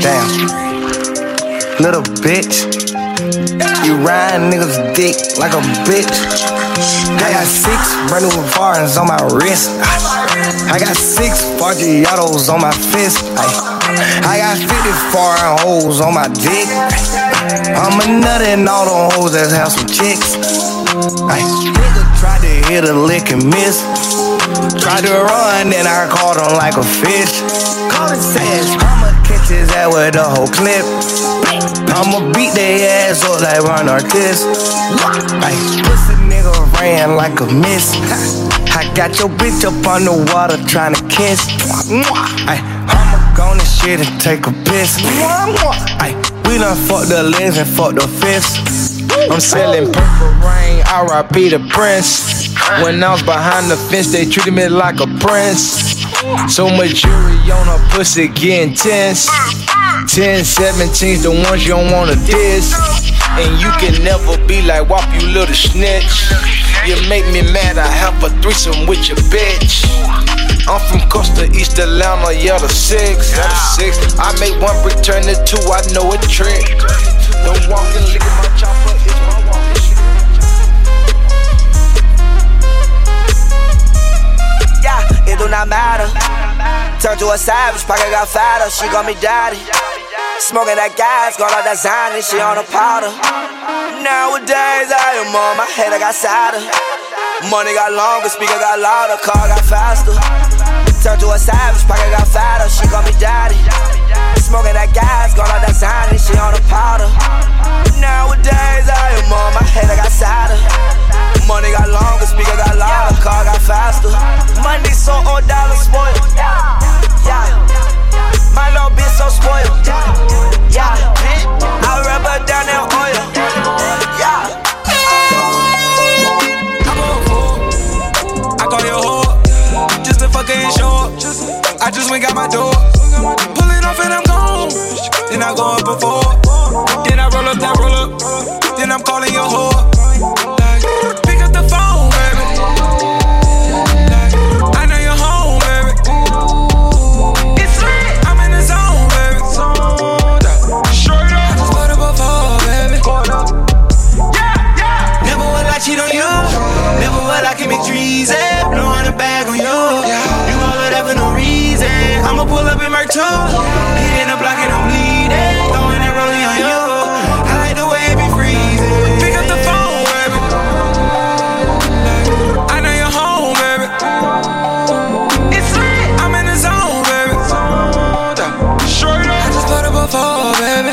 Damn, 0.00 0.65
little 1.80 2.02
bitch, 2.24 2.64
you 3.84 3.96
ride 4.00 4.40
niggas' 4.40 4.94
dick 4.94 5.16
like 5.38 5.52
a 5.52 5.60
bitch. 5.84 6.08
I 7.20 7.32
got 7.32 7.46
six 7.46 7.76
brand 8.08 8.24
new 8.24 8.42
foreigns 8.52 8.96
on 8.96 9.08
my 9.08 9.20
wrist. 9.36 9.70
I 10.72 10.78
got 10.78 10.96
six 10.96 11.44
Forgiatos 11.60 12.48
on 12.52 12.60
my 12.60 12.72
fist. 12.72 13.24
I 14.24 14.38
got 14.40 14.56
50 14.56 14.72
foreign 15.12 15.58
hoes 15.60 16.00
on 16.00 16.14
my 16.14 16.28
dick. 16.28 16.68
I'm 17.76 18.00
a 18.00 18.20
nut 18.20 18.42
and 18.42 18.68
all 18.68 18.84
them 18.84 19.10
hoes 19.12 19.32
that 19.32 19.50
have 19.52 19.72
some 19.72 19.86
chicks. 19.86 20.36
Nigga 20.36 22.04
tried 22.20 22.40
to 22.40 22.52
hit 22.72 22.84
a 22.84 22.92
lick 22.92 23.30
and 23.30 23.44
miss. 23.44 23.82
Tried 24.80 25.04
to 25.04 25.12
run, 25.12 25.70
then 25.70 25.86
I 25.86 26.08
caught 26.08 26.36
him 26.36 26.56
like 26.56 26.76
a 26.76 26.84
fish. 26.84 27.40
Call 27.92 28.12
it 28.12 28.20
says, 28.20 28.76
I'ma 28.80 29.12
catch 29.24 29.48
his 29.48 29.68
with 29.68 30.14
the 30.14 30.24
whole 30.24 30.48
clip. 30.48 31.25
I'ma 31.58 32.32
beat 32.32 32.52
their 32.52 33.10
ass 33.10 33.24
up 33.24 33.40
like 33.40 33.62
Ron 33.62 33.86
Artest. 33.88 34.44
Ay, 35.40 35.56
pussy 35.84 36.14
nigga 36.28 36.52
ran 36.80 37.16
like 37.16 37.40
a 37.40 37.46
miss. 37.46 37.96
I 38.76 38.84
got 38.94 39.18
your 39.18 39.28
bitch 39.28 39.64
up 39.64 39.86
on 39.86 40.04
the 40.04 40.32
water 40.32 40.58
trying 40.68 40.94
to 40.94 41.02
kiss. 41.08 41.48
I'ma 41.88 43.34
go 43.34 43.44
on 43.44 43.58
this 43.58 43.80
shit 43.80 44.00
and 44.00 44.20
take 44.20 44.46
a 44.46 44.52
piss. 44.68 44.98
Ay, 45.98 46.12
we 46.44 46.58
done 46.58 46.76
fucked 46.76 47.08
the 47.08 47.22
legs 47.22 47.56
and 47.56 47.68
fucked 47.68 47.96
the 47.96 48.06
fist. 48.06 48.60
I'm 49.30 49.40
selling 49.40 49.90
purple 49.92 50.28
rain, 50.44 50.84
RIP 50.92 51.50
the 51.52 51.66
prince. 51.72 52.52
When 52.82 53.02
I 53.02 53.12
was 53.12 53.22
behind 53.22 53.70
the 53.70 53.76
fence, 53.76 54.12
they 54.12 54.26
treated 54.26 54.52
me 54.52 54.68
like 54.68 55.00
a 55.00 55.06
prince. 55.06 56.04
So 56.52 56.68
much 56.68 57.02
jewelry 57.02 57.50
on 57.50 57.66
her 57.66 57.96
pussy 57.96 58.28
getting 58.28 58.74
tense. 58.74 59.28
10, 60.06 60.40
17's 60.40 61.24
the 61.24 61.30
ones 61.30 61.66
you 61.66 61.74
don't 61.74 61.90
wanna 61.90 62.14
diss. 62.26 62.72
And 63.36 63.60
you 63.60 63.70
can 63.82 64.02
never 64.04 64.38
be 64.46 64.62
like 64.62 64.88
Wop, 64.88 65.04
you 65.12 65.26
little 65.28 65.54
snitch. 65.54 66.30
You 66.86 66.94
make 67.08 67.26
me 67.34 67.42
mad, 67.52 67.76
I 67.76 67.88
have 67.90 68.22
a 68.22 68.30
threesome 68.40 68.86
with 68.86 69.08
your 69.08 69.18
bitch. 69.28 69.84
I'm 70.68 70.80
from 70.88 71.08
Costa 71.10 71.50
East 71.52 71.78
Atlanta, 71.78 72.32
yeah, 72.32 72.58
the 72.58 72.68
six, 72.68 73.34
yeah, 73.34 73.48
the 73.48 73.54
six. 73.74 74.18
I 74.18 74.30
make 74.38 74.54
one 74.62 74.76
brick 74.82 75.02
turn 75.02 75.22
to 75.24 75.34
two, 75.44 75.60
I 75.68 75.82
know 75.92 76.12
a 76.12 76.18
trick. 76.30 76.64
Don't 77.42 77.66
walk 77.68 77.86
and 77.98 78.06
lick 78.12 78.22
my 78.22 78.48
chopper. 78.56 78.94
Yeah, 84.82 85.32
it 85.32 85.38
do 85.38 85.48
not 85.48 85.68
matter. 85.68 86.06
Turned 87.00 87.18
to 87.20 87.30
a 87.30 87.38
savage, 87.38 87.84
pocket 87.84 88.10
got 88.10 88.28
fatter, 88.28 88.70
she 88.70 88.86
call 88.88 89.02
me 89.02 89.14
daddy. 89.20 89.58
Smoking 90.36 90.76
that 90.76 90.92
gas, 91.00 91.40
going 91.40 91.48
like 91.48 91.64
that 91.64 91.80
Zany, 91.80 92.20
she 92.20 92.36
on 92.36 92.60
a 92.60 92.66
powder. 92.68 93.08
Nowadays, 94.04 94.92
I 94.92 95.24
am 95.24 95.32
on 95.32 95.56
my 95.56 95.64
head, 95.64 95.96
I 95.96 95.98
got 95.98 96.12
sadder. 96.12 96.60
Money 97.48 97.72
got 97.72 97.88
longer, 97.96 98.28
speaker 98.28 98.60
got 98.60 98.76
louder, 98.76 99.16
car 99.24 99.48
got 99.48 99.64
faster. 99.64 100.12
Turned 101.00 101.24
to 101.24 101.32
a 101.32 101.40
savage, 101.40 101.88
pocket 101.88 102.12
got 102.12 102.28
fatter, 102.28 102.68
she 102.68 102.84
call 102.84 103.00
me 103.08 103.16
daddy. 103.16 103.56
Smoking 104.36 104.76
that 104.76 104.92
gas, 104.92 105.32
going 105.32 105.48
like 105.48 105.64
that 105.64 105.74
Zany, 105.74 106.20
she 106.20 106.36
on 106.36 106.45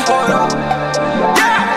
baby. 0.04 0.32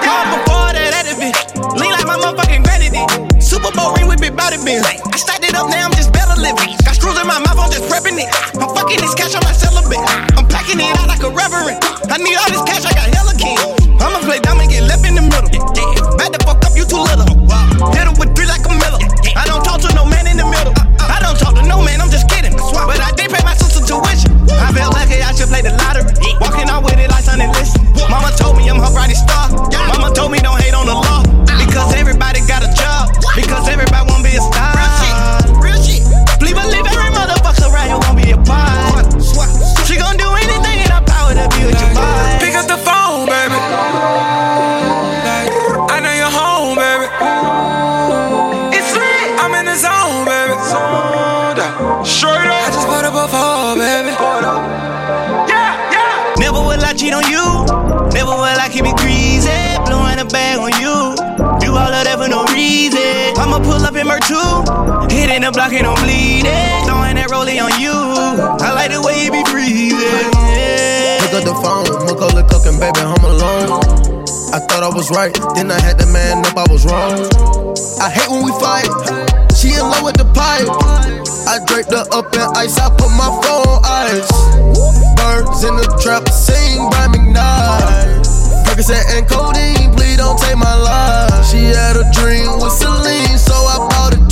Call 0.04 0.24
before 0.36 0.70
that 0.76 0.92
edit 1.00 1.18
bitch. 1.20 1.40
Lean 1.80 1.92
like 1.92 2.08
my 2.08 2.18
motherfucking 2.20 2.64
granny 2.64 2.90
did. 2.92 3.08
Super 3.42 3.72
Bowl 3.72 3.96
ring 3.96 4.08
with 4.08 4.20
big 4.20 4.36
body 4.36 4.60
bins. 4.64 4.86
I 4.86 5.18
stacked 5.18 5.44
it 5.44 5.56
up, 5.56 5.70
now 5.70 5.88
I'm 5.88 5.96
just 5.96 6.12
better 6.12 6.36
living. 6.40 6.76
Got 6.84 6.96
screws 6.96 7.18
in 7.20 7.28
my 7.28 7.40
mouth, 7.40 7.60
I'm 7.60 7.72
just 7.72 7.88
prepping 7.88 8.20
it. 8.20 8.30
I'm 8.60 8.70
fucking 8.76 9.00
this 9.00 9.16
cash 9.16 9.36
on 9.36 9.44
my 9.44 9.56
celibate. 9.56 10.04
I'm 10.36 10.48
packing 10.48 10.80
it 10.80 10.92
out 11.00 11.08
like 11.08 11.24
a 11.24 11.32
reverend. 11.32 11.80
I 12.12 12.18
need 12.20 12.36
all 12.36 12.52
this 12.52 12.64
cash, 12.68 12.84
I 12.84 12.92
got 12.94 13.08
hella 13.16 13.27
the 65.48 65.56
block 65.56 65.72
and 65.72 65.88
I'm 65.88 65.96
bleeding. 66.04 66.84
Throwing 66.84 67.16
that 67.16 67.32
rollie 67.32 67.56
on 67.64 67.72
you. 67.80 67.96
I 67.96 68.76
like 68.76 68.92
the 68.92 69.00
way 69.00 69.24
you 69.24 69.32
be 69.32 69.44
freezing. 69.48 69.96
Pick 71.24 71.32
up 71.32 71.48
the 71.48 71.56
phone, 71.64 71.88
Macaulay 72.04 72.44
Culkin, 72.52 72.76
baby, 72.76 73.00
home 73.00 73.24
alone. 73.24 73.80
I 74.52 74.60
thought 74.68 74.84
I 74.84 74.92
was 74.92 75.08
right, 75.08 75.32
then 75.56 75.72
I 75.72 75.80
had 75.80 76.00
to 76.04 76.08
man 76.12 76.44
up, 76.44 76.58
I 76.60 76.68
was 76.68 76.84
wrong. 76.84 77.32
I 78.04 78.12
hate 78.12 78.28
when 78.28 78.44
we 78.44 78.52
fight. 78.60 78.92
She 79.56 79.72
in 79.72 79.88
love 79.88 80.04
with 80.04 80.20
the 80.20 80.28
pipe. 80.36 80.68
I 81.48 81.64
draped 81.64 81.96
her 81.96 82.04
up 82.12 82.28
in 82.36 82.44
ice, 82.60 82.76
I 82.76 82.92
put 82.92 83.12
my 83.16 83.32
phone 83.40 83.64
on 83.72 83.80
ice. 83.88 84.28
Birds 85.16 85.64
in 85.64 85.80
the 85.80 85.88
trap, 86.04 86.28
sing 86.28 86.92
by 86.92 87.08
McKnight. 87.08 88.20
Percocet 88.68 89.16
and 89.16 89.24
codeine, 89.24 89.96
please 89.96 90.20
don't 90.20 90.36
take 90.36 90.60
my 90.60 90.76
life. 90.76 91.48
She 91.48 91.72
had 91.72 91.96
a 91.96 92.04
dream 92.12 92.60
with 92.60 92.76
Celine, 92.76 93.40
so 93.40 93.56
I 93.56 93.77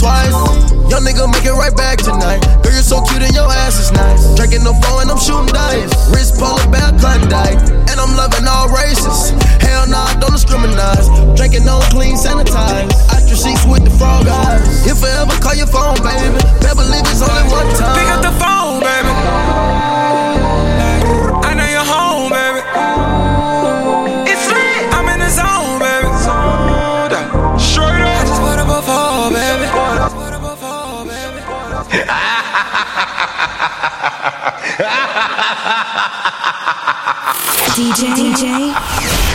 twice. 0.06 0.38
Young 0.86 1.02
nigga, 1.02 1.26
make 1.26 1.46
it 1.50 1.58
right 1.58 1.74
back 1.74 1.98
tonight. 1.98 2.46
Girl, 2.62 2.70
you're 2.70 2.86
so 2.86 3.02
cute 3.02 3.26
and 3.26 3.34
your 3.34 3.50
ass 3.50 3.82
is 3.82 3.92
nice. 3.92 4.22
Drinking 4.38 4.62
the 4.62 4.78
phone 4.86 5.02
and 5.02 5.10
I'm 5.10 5.18
shooting 5.18 5.50
dice. 5.50 5.90
Wrist 6.14 6.38
polar 6.38 6.62
bear 6.70 6.94
Klondike, 7.02 7.58
and 7.90 7.98
I'm 7.98 8.14
loving 8.14 8.46
all 8.46 8.70
races. 8.70 9.34
Hell 9.66 9.90
nah, 9.90 10.14
don't 10.22 10.38
discriminate. 10.38 11.10
Drinking 11.34 11.66
no 11.66 11.82
clean, 11.90 12.16
sanitized. 12.16 12.94
After 13.10 13.34
sheets 13.34 13.66
with 13.66 13.84
the 13.84 13.94
frog 13.98 14.30
eyes. 14.30 14.86
If 14.86 15.02
I 15.02 15.26
ever 15.26 15.36
call 15.42 15.58
your 15.58 15.68
phone, 15.74 15.98
baby, 16.06 16.38
better 16.62 16.78
believe 16.78 17.06
it's 17.10 17.26
only 17.26 17.50
one 17.50 17.70
time. 17.74 17.98
Pick 17.98 18.10
up 18.14 18.22
the 18.22 18.34
phone, 18.38 18.86
baby. 18.86 19.75
DJ, 37.76 38.10
DJ, 38.16 38.74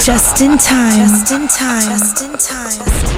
Justin 0.05 0.59
Tyme. 0.59 0.99
Just 0.99 1.31
in 1.31 1.47
time. 1.47 1.89
Justin 1.89 2.37
Tyme. 2.39 3.10